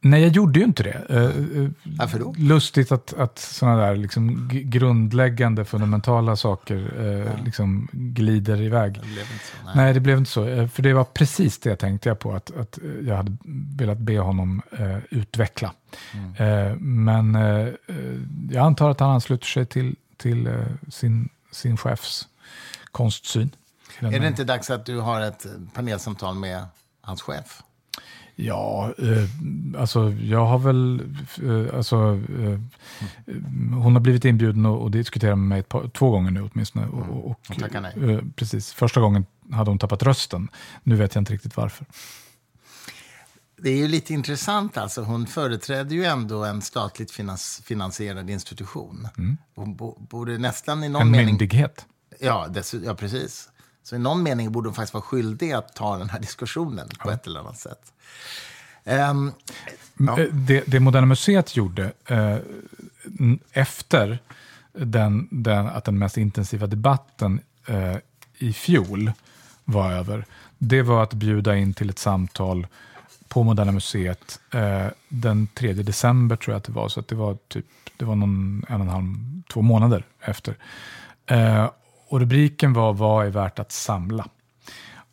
Nej, 0.00 0.22
jag 0.22 0.32
gjorde 0.32 0.58
ju 0.58 0.64
inte 0.64 0.82
det. 0.82 1.06
Uh, 1.10 1.70
Varför 1.82 2.18
då? 2.18 2.34
Lustigt 2.38 2.92
att, 2.92 3.14
att 3.14 3.38
sådana 3.38 3.86
där 3.86 3.96
liksom 3.96 4.48
grundläggande, 4.52 5.64
fundamentala 5.64 6.36
saker 6.36 6.92
ja. 7.26 7.44
liksom 7.44 7.88
glider 7.92 8.62
iväg. 8.62 8.92
Det 8.94 9.00
blev 9.00 9.32
inte 9.32 9.44
så, 9.44 9.64
nej. 9.64 9.74
nej. 9.76 9.94
det 9.94 10.00
blev 10.00 10.18
inte 10.18 10.30
så. 10.30 10.68
För 10.68 10.82
det 10.82 10.92
var 10.92 11.04
precis 11.04 11.58
det 11.58 11.76
tänkte 11.76 12.08
jag 12.08 12.18
på, 12.18 12.32
att, 12.32 12.56
att 12.56 12.78
jag 13.06 13.16
hade 13.16 13.36
velat 13.76 13.98
be 13.98 14.18
honom 14.18 14.62
utveckla. 15.10 15.72
Mm. 16.36 17.04
men 17.04 17.34
jag 18.50 18.66
antar 18.66 18.90
att 18.90 19.00
han 19.00 19.10
ansluter 19.10 19.46
sig 19.46 19.66
till, 19.66 19.96
till 20.16 20.46
uh, 20.46 20.64
sin, 20.88 21.28
sin 21.50 21.76
chefs 21.76 22.28
konstsyn. 22.92 23.50
Är 23.98 24.20
det 24.20 24.28
inte 24.28 24.44
dags 24.44 24.70
att 24.70 24.86
du 24.86 25.00
har 25.00 25.20
ett 25.20 25.46
panelsamtal 25.74 26.34
med 26.34 26.66
hans 27.00 27.22
chef? 27.22 27.62
Ja, 28.36 28.94
eh, 28.98 29.80
alltså 29.80 30.12
jag 30.12 30.46
har 30.46 30.58
väl, 30.58 31.00
eh, 31.42 31.76
alltså 31.76 31.96
eh, 32.38 32.60
hon 33.82 33.92
har 33.92 34.00
blivit 34.00 34.24
inbjuden 34.24 34.66
och, 34.66 34.82
och 34.82 34.90
diskuterat 34.90 35.38
med 35.38 35.48
mig 35.48 35.62
par, 35.62 35.88
två 35.88 36.10
gånger 36.10 36.30
nu 36.30 36.48
åtminstone. 36.52 36.84
Mm. 36.84 36.98
Och, 36.98 37.30
och, 37.30 37.40
nej. 37.80 38.14
Eh, 38.14 38.20
precis, 38.36 38.72
första 38.72 39.00
gången 39.00 39.26
hade 39.52 39.70
hon 39.70 39.78
tappat 39.78 40.02
rösten. 40.02 40.48
Nu 40.82 40.96
vet 40.96 41.14
jag 41.14 41.22
inte 41.22 41.32
riktigt 41.32 41.56
varför. 41.56 41.86
Det 43.56 43.70
är 43.70 43.76
ju 43.76 43.88
lite 43.88 44.14
intressant. 44.14 44.76
Alltså. 44.76 45.02
Hon 45.02 45.26
företräder 45.26 45.96
ju 45.96 46.04
ändå 46.04 46.44
en 46.44 46.62
statligt 46.62 47.10
finans, 47.10 47.62
finansierad 47.64 48.30
institution. 48.30 49.08
Mm. 49.18 49.36
Hon 49.54 49.76
borde 49.98 50.38
nästan 50.38 50.84
i 50.84 50.88
någon 50.88 51.02
en 51.02 51.10
mening... 51.10 51.26
myndighet. 51.26 51.86
Ja, 52.20 52.48
ja, 52.84 52.94
precis. 52.94 53.48
Så 53.82 53.96
i 53.96 53.98
någon 53.98 54.22
mening 54.22 54.52
borde 54.52 54.68
hon 54.68 54.74
faktiskt 54.74 54.94
vara 54.94 55.04
skyldig 55.04 55.52
att 55.52 55.74
ta 55.74 55.98
den 55.98 56.10
här 56.10 56.20
diskussionen 56.20 56.88
på 56.98 57.10
ett 57.10 57.26
eller 57.26 57.40
annat 57.40 57.58
sätt. 57.58 57.92
Um, 58.84 59.32
ja. 59.98 60.20
Eh, 60.20 60.26
det, 60.32 60.64
det 60.66 60.80
Moderna 60.80 61.06
Museet 61.06 61.56
gjorde 61.56 61.92
eh, 62.06 62.36
efter 63.52 64.18
den, 64.72 65.28
den, 65.30 65.66
att 65.66 65.84
den 65.84 65.98
mest 65.98 66.16
intensiva 66.16 66.66
debatten 66.66 67.40
eh, 67.66 67.96
i 68.38 68.52
fjol 68.52 69.12
var 69.64 69.92
över, 69.92 70.24
det 70.58 70.82
var 70.82 71.02
att 71.02 71.12
bjuda 71.12 71.56
in 71.56 71.74
till 71.74 71.90
ett 71.90 71.98
samtal 71.98 72.66
på 73.34 73.42
Moderna 73.42 73.72
Museet 73.72 74.40
eh, 74.50 74.86
den 75.08 75.46
3 75.54 75.72
december 75.72 76.36
tror 76.36 76.52
jag 76.52 76.58
att 76.58 76.64
det 76.64 76.72
var, 76.72 76.88
så 76.88 77.00
att 77.00 77.08
det 77.08 77.14
var 77.14 77.36
typ 77.48 77.66
det 77.96 78.04
var 78.04 78.14
någon 78.14 78.64
en 78.68 78.80
och 78.80 78.86
en 78.86 78.92
halv, 78.92 79.04
två 79.52 79.62
månader 79.62 80.04
efter. 80.20 80.56
Eh, 81.26 81.70
och 82.08 82.20
rubriken 82.20 82.72
var 82.72 82.92
Vad 82.92 83.26
är 83.26 83.30
värt 83.30 83.58
att 83.58 83.72
samla? 83.72 84.26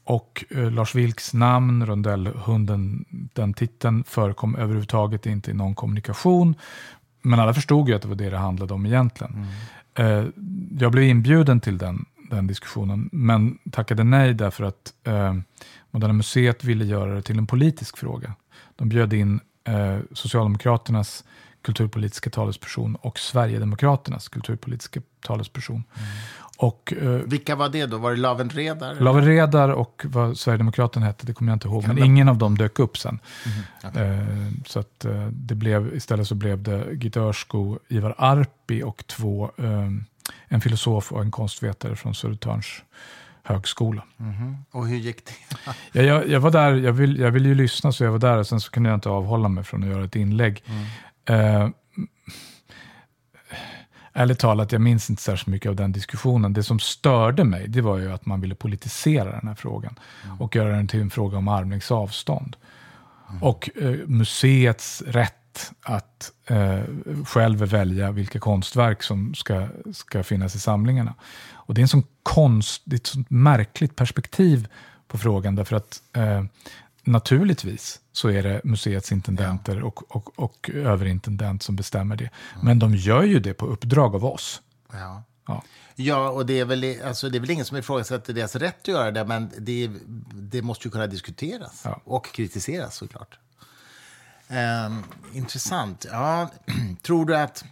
Och 0.03 0.43
eh, 0.49 0.72
Lars 0.72 0.95
Vilks 0.95 1.34
namn, 1.34 1.86
Rondellhunden, 1.86 3.05
den 3.09 3.53
titeln 3.53 4.03
förekom 4.03 4.55
överhuvudtaget 4.55 5.26
inte 5.26 5.51
i 5.51 5.53
någon 5.53 5.76
kommunikation. 5.76 6.55
Men 7.22 7.39
alla 7.39 7.53
förstod 7.53 7.89
ju 7.89 7.95
att 7.95 8.01
det 8.01 8.07
var 8.07 8.15
det 8.15 8.30
det 8.30 8.38
handlade 8.38 8.74
om 8.74 8.86
egentligen. 8.86 9.47
Mm. 9.95 10.17
Eh, 10.19 10.26
jag 10.80 10.91
blev 10.91 11.03
inbjuden 11.03 11.59
till 11.59 11.78
den, 11.78 12.05
den 12.32 12.47
diskussionen, 12.47 13.09
men 13.11 13.57
tackade 13.71 14.03
nej 14.03 14.34
därför 14.34 14.63
att 14.63 14.93
eh, 15.03 15.34
Moderna 15.91 16.13
Museet 16.13 16.63
ville 16.63 16.86
göra 16.86 17.15
det 17.15 17.21
till 17.21 17.38
en 17.38 17.47
politisk 17.47 17.97
fråga. 17.97 18.34
De 18.75 18.89
bjöd 18.89 19.13
in 19.13 19.39
eh, 19.63 19.99
Socialdemokraternas 20.11 21.23
kulturpolitiska 21.61 22.29
talesperson 22.29 22.95
och 22.95 23.19
Sverigedemokraternas 23.19 24.29
kulturpolitiska 24.29 25.01
talesperson. 25.21 25.75
Mm. 25.75 26.07
Och, 26.57 26.93
eh, 27.01 27.09
Vilka 27.09 27.55
var 27.55 27.69
det 27.69 27.86
då? 27.86 27.97
Var 27.97 28.11
det 28.11 28.17
Laven 28.17 28.49
Redar? 28.49 28.95
Laven 28.95 29.25
Redar 29.25 29.69
och 29.69 30.05
vad 30.05 30.38
Sverigedemokraterna 30.38 31.05
hette, 31.05 31.25
det 31.25 31.34
kommer 31.34 31.51
jag 31.51 31.55
inte 31.55 31.67
ihåg. 31.67 31.88
Men 31.88 31.97
ingen 31.97 32.29
av 32.29 32.38
dem 32.38 32.57
dök 32.57 32.79
upp 32.79 32.97
sen. 32.97 33.19
Mm. 33.45 33.91
Okay. 33.91 34.07
Eh, 34.07 34.51
så 34.65 34.79
att, 34.79 35.05
eh, 35.05 35.27
det 35.27 35.55
blev, 35.55 35.95
istället 35.95 36.27
så 36.27 36.36
blev 36.36 36.63
det 36.63 36.93
Gitte 36.93 37.19
Örsko, 37.19 37.79
Ivar 37.88 38.15
Arpi 38.17 38.84
och 38.84 39.03
två, 39.07 39.51
eh, 39.57 39.89
en 40.47 40.61
filosof 40.61 41.11
och 41.11 41.21
en 41.21 41.32
konstvetare 41.32 41.95
från 41.95 42.15
Södertörns 42.15 42.84
högskola. 43.43 44.03
Mm. 44.19 44.57
Och 44.71 44.88
hur 44.88 44.97
gick 44.97 45.25
det? 45.25 45.34
ja, 45.91 46.01
jag, 46.01 46.27
jag, 46.27 46.39
var 46.39 46.51
där, 46.51 46.73
jag 46.73 46.93
ville 46.93 47.23
jag 47.23 47.32
vill 47.32 47.45
ju 47.45 47.55
lyssna 47.55 47.91
så 47.91 48.03
jag 48.03 48.11
var 48.11 48.19
där 48.19 48.38
och 48.38 48.47
sen 48.47 48.61
så 48.61 48.71
kunde 48.71 48.89
jag 48.89 48.97
inte 48.97 49.09
avhålla 49.09 49.49
mig 49.49 49.63
från 49.63 49.84
att 49.84 49.89
göra 49.89 50.03
ett 50.05 50.15
inlägg. 50.15 50.63
Mm. 50.65 51.63
Eh, 51.63 51.69
ärligt 54.13 54.39
talat, 54.39 54.71
jag 54.71 54.82
minns 54.82 55.09
inte 55.09 55.21
särskilt 55.21 55.47
mycket 55.47 55.69
av 55.69 55.75
den 55.75 55.91
diskussionen. 55.91 56.53
Det 56.53 56.63
som 56.63 56.79
störde 56.79 57.43
mig, 57.43 57.67
det 57.67 57.82
var 57.82 57.97
ju 57.97 58.11
att 58.11 58.25
man 58.25 58.41
ville 58.41 58.55
politisera 58.55 59.32
den 59.32 59.47
här 59.47 59.55
frågan 59.55 59.99
mm. 60.25 60.41
och 60.41 60.55
göra 60.55 60.75
den 60.75 60.88
till 60.88 61.01
en 61.01 61.09
fråga 61.09 61.38
om 61.38 61.47
armlängds 61.47 61.91
avstånd. 61.91 62.55
Mm. 63.29 63.43
Och 63.43 63.69
eh, 63.82 63.95
museets 64.07 65.01
rätt 65.01 65.40
att 65.81 66.31
eh, 66.45 66.81
själv 67.25 67.57
välja 67.57 68.11
vilka 68.11 68.39
konstverk 68.39 69.03
som 69.03 69.33
ska, 69.33 69.67
ska 69.93 70.23
finnas 70.23 70.55
i 70.55 70.59
samlingarna. 70.59 71.15
Och 71.53 71.73
det 71.73 71.81
är 71.81 71.83
en 71.83 71.87
sån 71.87 72.03
konst, 72.23 72.81
det 72.85 72.95
är 72.95 72.97
ett 72.97 73.07
sånt 73.07 73.29
märkligt 73.29 73.95
perspektiv 73.95 74.67
på 75.07 75.17
frågan, 75.17 75.55
därför 75.55 75.75
att 75.75 76.01
eh, 76.13 76.43
naturligtvis 77.03 77.99
så 78.11 78.29
är 78.29 78.43
det 78.43 78.61
museets 78.63 79.11
intendenter 79.11 79.77
ja. 79.77 79.85
och, 79.85 80.15
och, 80.15 80.39
och 80.39 80.69
överintendent 80.73 81.63
som 81.63 81.75
bestämmer 81.75 82.15
det. 82.15 82.29
Mm. 82.53 82.65
Men 82.65 82.79
de 82.79 82.95
gör 82.95 83.23
ju 83.23 83.39
det 83.39 83.53
på 83.53 83.65
uppdrag 83.65 84.15
av 84.15 84.25
oss. 84.25 84.61
Ja. 84.93 85.23
Ja. 85.47 85.63
ja, 85.95 86.29
och 86.29 86.45
det 86.45 86.59
är, 86.59 86.65
väl, 86.65 86.95
alltså, 87.05 87.29
det 87.29 87.37
är 87.37 87.39
väl 87.39 87.51
ingen 87.51 87.65
som 87.65 87.77
ifrågasätter 87.77 88.33
deras 88.33 88.55
rätt 88.55 88.79
att 88.81 88.87
göra 88.87 89.11
det, 89.11 89.25
men 89.25 89.51
det, 89.57 89.89
det 90.33 90.61
måste 90.61 90.87
ju 90.87 90.91
kunna 90.91 91.07
diskuteras 91.07 91.81
ja. 91.85 92.01
och 92.03 92.25
kritiseras 92.25 92.95
såklart. 92.95 93.39
Um, 94.51 95.03
intressant. 95.33 96.05
Ja, 96.11 96.49
tror, 97.01 97.25
du 97.25 97.35
att, 97.35 97.65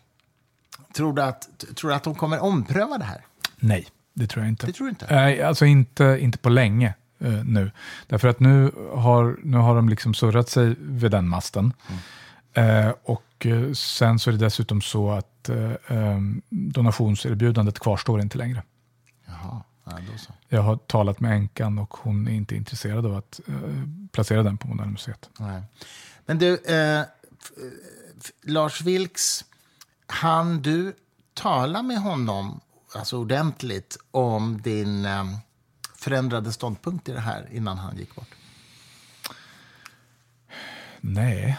tror, 0.94 1.14
du 1.14 1.22
att, 1.22 1.50
tror 1.76 1.90
du 1.90 1.96
att 1.96 2.04
de 2.04 2.16
kommer 2.16 2.40
ompröva 2.40 2.98
det 2.98 3.04
här? 3.04 3.26
Nej, 3.56 3.88
det 4.14 4.28
tror 4.28 4.44
jag 4.44 4.50
inte. 4.50 4.66
Det 4.66 4.74
tror 4.74 4.86
du 4.86 4.90
inte? 4.90 5.08
Nej, 5.10 5.42
alltså 5.42 5.66
inte, 5.66 6.18
inte 6.22 6.38
på 6.38 6.50
länge 6.50 6.94
eh, 7.20 7.44
nu. 7.44 7.72
Därför 8.08 8.28
att 8.28 8.40
nu 8.40 8.72
har, 8.94 9.40
nu 9.44 9.58
har 9.58 9.76
de 9.76 9.90
liksom 9.90 10.14
surrat 10.14 10.50
sig 10.50 10.76
vid 10.80 11.12
den 11.12 11.28
masten. 11.28 11.74
Mm. 11.88 12.88
Eh, 12.88 12.94
och 13.04 13.46
eh, 13.46 13.72
sen 13.74 14.20
så 14.20 14.30
är 14.30 14.32
det 14.32 14.46
dessutom 14.46 14.82
så 14.82 15.12
att 15.12 15.50
eh, 15.50 15.72
ehm, 15.88 16.42
donationserbjudandet 16.50 17.80
kvarstår 17.80 18.22
inte 18.22 18.38
längre. 18.38 18.64
Jaha. 19.26 19.62
Ja, 19.86 19.98
jag 20.50 20.62
har 20.62 20.76
talat 20.76 21.20
med 21.20 21.36
änkan 21.36 21.80
och 21.80 21.94
hon 21.94 22.28
är 22.28 22.32
inte 22.32 22.56
intresserad 22.56 23.06
av 23.06 23.16
att 23.16 23.40
eh, 23.48 23.54
placera 24.12 24.44
den 24.44 24.58
på 24.58 24.68
Moderna 24.68 24.92
Museet. 24.92 25.30
Nej. 25.40 25.62
Men 26.30 26.38
du, 26.38 26.58
eh, 26.58 27.04
Lars 28.42 28.82
Vilks, 28.82 29.46
han 30.08 30.62
du 30.62 30.94
tala 31.34 31.84
med 31.84 32.02
honom 32.02 32.60
alltså 32.96 33.18
ordentligt 33.18 33.98
om 34.12 34.62
din 34.62 35.06
eh, 35.06 35.26
förändrade 35.96 36.52
ståndpunkt 36.52 37.10
i 37.10 37.12
det 37.12 37.20
här 37.20 37.50
innan 37.52 37.78
han 37.78 37.98
gick 37.98 38.16
bort? 38.16 38.36
Nej, 41.00 41.58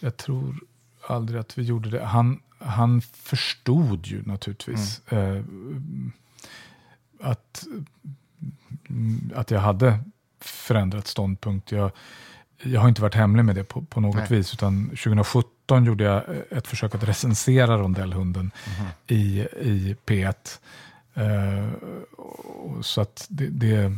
jag 0.00 0.16
tror 0.16 0.60
aldrig 1.08 1.40
att 1.40 1.58
vi 1.58 1.62
gjorde 1.62 1.90
det. 1.90 2.04
Han, 2.04 2.42
han 2.58 3.00
förstod 3.02 4.06
ju 4.06 4.22
naturligtvis 4.22 5.00
mm. 5.08 6.12
eh, 7.20 7.30
att, 7.30 7.66
att 9.34 9.50
jag 9.50 9.60
hade 9.60 9.98
förändrat 10.40 11.06
ståndpunkt. 11.06 11.72
Jag, 11.72 11.92
jag 12.62 12.80
har 12.80 12.88
inte 12.88 13.02
varit 13.02 13.14
hemlig 13.14 13.44
med 13.44 13.54
det 13.54 13.64
på, 13.64 13.82
på 13.82 14.00
något 14.00 14.16
Nej. 14.16 14.26
vis. 14.28 14.54
Utan 14.54 14.88
2017 14.88 15.84
gjorde 15.84 16.04
jag 16.04 16.22
ett 16.50 16.66
försök 16.66 16.94
att 16.94 17.08
recensera 17.08 17.78
rondellhunden 17.78 18.50
mm. 18.78 18.90
i, 19.06 19.40
i 19.60 19.96
P1. 20.06 20.34
Uh, 21.18 21.68
så 22.82 23.00
att 23.00 23.26
det, 23.28 23.46
det 23.46 23.92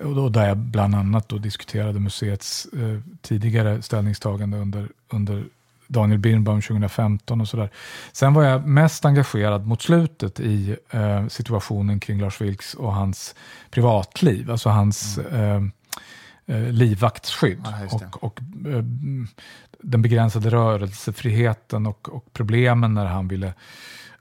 och 0.00 0.14
då, 0.14 0.28
där 0.28 0.48
jag 0.48 0.56
bland 0.56 0.94
annat 0.94 1.28
då 1.28 1.38
diskuterade 1.38 2.00
museets 2.00 2.68
uh, 2.76 3.00
tidigare 3.20 3.82
ställningstagande 3.82 4.58
under, 4.58 4.88
under 5.08 5.44
Daniel 5.86 6.18
Birnbaum 6.18 6.62
2015 6.62 7.40
och 7.40 7.48
sådär. 7.48 7.70
Sen 8.12 8.34
var 8.34 8.42
jag 8.42 8.66
mest 8.66 9.04
engagerad 9.04 9.66
mot 9.66 9.82
slutet 9.82 10.40
i 10.40 10.76
uh, 10.94 11.28
situationen 11.28 12.00
kring 12.00 12.20
Lars 12.20 12.40
Vilks 12.40 12.74
och 12.74 12.94
hans 12.94 13.34
privatliv. 13.70 14.50
Alltså 14.50 14.68
hans 14.68 15.18
mm 15.18 15.64
eh, 15.64 15.72
livvaktsskydd. 16.46 17.60
Ja, 17.64 17.88
och, 17.92 18.24
och 18.24 18.40
eh, 18.66 18.84
den 19.78 20.02
begränsade 20.02 20.50
rörelsefriheten 20.50 21.86
och, 21.86 22.08
och, 22.08 22.32
problemen 22.32 22.94
när 22.94 23.06
han 23.06 23.28
ville, 23.28 23.54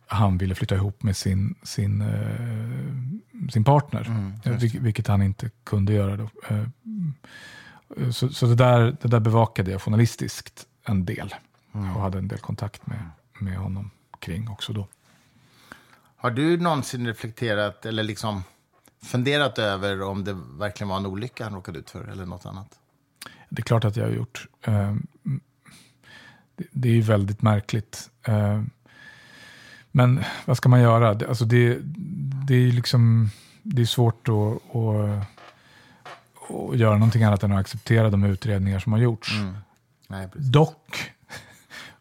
han 0.07 0.37
ville 0.37 0.55
flytta 0.55 0.75
ihop 0.75 1.03
med 1.03 1.17
sin, 1.17 1.55
sin, 1.63 2.01
eh, 2.01 3.49
sin 3.49 3.63
partner. 3.63 4.05
Mm, 4.07 4.57
vil, 4.59 4.79
vilket 4.79 5.07
han 5.07 5.21
inte 5.21 5.49
kunde 5.63 5.93
göra. 5.93 6.17
Då. 6.17 6.29
Eh, 6.49 6.65
så, 8.11 8.29
så 8.29 8.45
det, 8.45 8.55
där, 8.55 8.97
det 9.01 9.07
där 9.07 9.19
bevakade 9.19 9.71
jag 9.71 9.81
journalistiskt 9.81 10.65
en 10.85 11.05
del. 11.05 11.35
Mm. 11.73 11.95
Och 11.95 12.01
hade 12.01 12.17
en 12.17 12.27
del 12.27 12.39
kontakt 12.39 12.87
med, 12.87 13.09
med 13.39 13.57
honom 13.57 13.91
kring 14.19 14.49
också 14.49 14.73
då. 14.73 14.87
Har 16.15 16.31
du 16.31 16.57
någonsin 16.57 17.07
reflekterat 17.07 17.85
eller 17.85 18.03
liksom 18.03 18.43
funderat 19.03 19.59
över 19.59 20.01
om 20.01 20.23
det 20.23 20.37
verkligen 20.59 20.89
var 20.89 20.97
en 20.97 21.05
olycka 21.05 21.43
han 21.43 21.53
råkade 21.53 21.79
ut 21.79 21.89
för 21.89 22.07
eller 22.07 22.25
något 22.25 22.45
annat? 22.45 22.79
Det 23.49 23.61
är 23.61 23.63
klart 23.63 23.85
att 23.85 23.95
jag 23.95 24.05
har 24.05 24.11
gjort. 24.11 24.47
Ehm, 24.61 25.07
det 26.71 26.89
är 26.89 26.93
ju 26.93 27.01
väldigt 27.01 27.41
märkligt. 27.41 28.09
Ehm, 28.23 28.69
men 29.91 30.23
vad 30.45 30.57
ska 30.57 30.69
man 30.69 30.81
göra? 30.81 31.09
Alltså 31.09 31.45
det, 31.45 31.77
det 32.47 32.55
är 32.55 32.71
liksom 32.71 33.29
det 33.63 33.81
är 33.81 33.85
svårt 33.85 34.27
att, 34.27 34.75
att, 34.75 35.27
att 36.71 36.77
göra 36.77 36.93
någonting 36.93 37.23
annat 37.23 37.43
än 37.43 37.51
att 37.51 37.59
acceptera 37.59 38.09
de 38.09 38.23
utredningar 38.23 38.79
som 38.79 38.93
har 38.93 38.99
gjorts. 38.99 39.33
Mm. 39.33 39.57
Nej, 40.07 40.27
Dock 40.35 41.11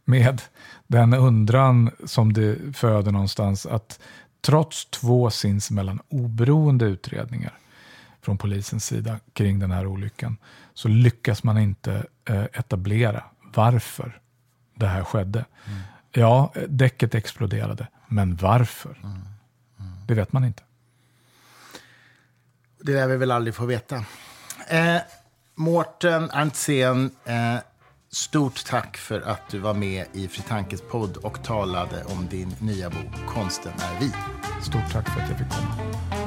med 0.05 0.43
den 0.87 1.15
undran 1.15 1.91
som 2.05 2.33
det 2.33 2.77
föder 2.77 3.13
någonstans 3.13 3.67
att 3.67 4.01
trots 4.41 4.85
två 4.91 5.31
sinsemellan 5.31 6.01
oberoende 6.09 6.85
utredningar 6.85 7.59
från 8.23 8.39
polisens 8.39 8.85
sida 8.85 9.21
kring 9.33 9.59
den 9.59 9.71
här 9.71 9.87
olyckan 9.87 10.37
så 10.75 10.89
lyckas 10.89 11.43
man 11.43 11.59
inte 11.59 12.07
eh, 12.25 12.45
etablera 12.53 13.25
varför 13.55 14.21
det 14.75 14.87
här 14.87 15.05
skedde. 15.05 15.45
Mm. 15.67 15.81
Ja, 16.13 16.53
däcket 16.69 17.15
exploderade, 17.15 17.87
men 18.09 18.37
varför? 18.37 18.99
Mm. 19.03 19.13
Mm. 19.13 20.07
Det 20.07 20.15
vet 20.15 20.33
man 20.33 20.45
inte. 20.45 20.63
Det 22.81 22.93
lär 22.93 23.07
vi 23.07 23.17
väl 23.17 23.31
aldrig 23.31 23.55
få 23.55 23.67
veta. 23.67 24.05
Eh, 24.69 24.97
Mårten 25.55 26.31
Arntzen, 26.31 27.11
eh, 27.25 27.57
Stort 28.13 28.65
tack 28.65 28.97
för 28.97 29.21
att 29.21 29.49
du 29.51 29.59
var 29.59 29.75
med 29.75 30.07
i 30.13 30.29
Fritankes 30.29 30.83
podd 30.91 31.17
och 31.17 31.45
talade 31.45 32.05
om 32.05 32.29
din 32.31 32.57
nya 32.61 32.91
bok 32.91 33.27
Konsten 33.29 33.73
är 33.73 34.01
vi. 34.01 34.13
Stort 34.63 34.93
tack 34.93 35.09
för 35.09 35.21
att 35.21 35.29
jag 35.29 35.39
fick 35.39 35.49
komma. 35.49 36.20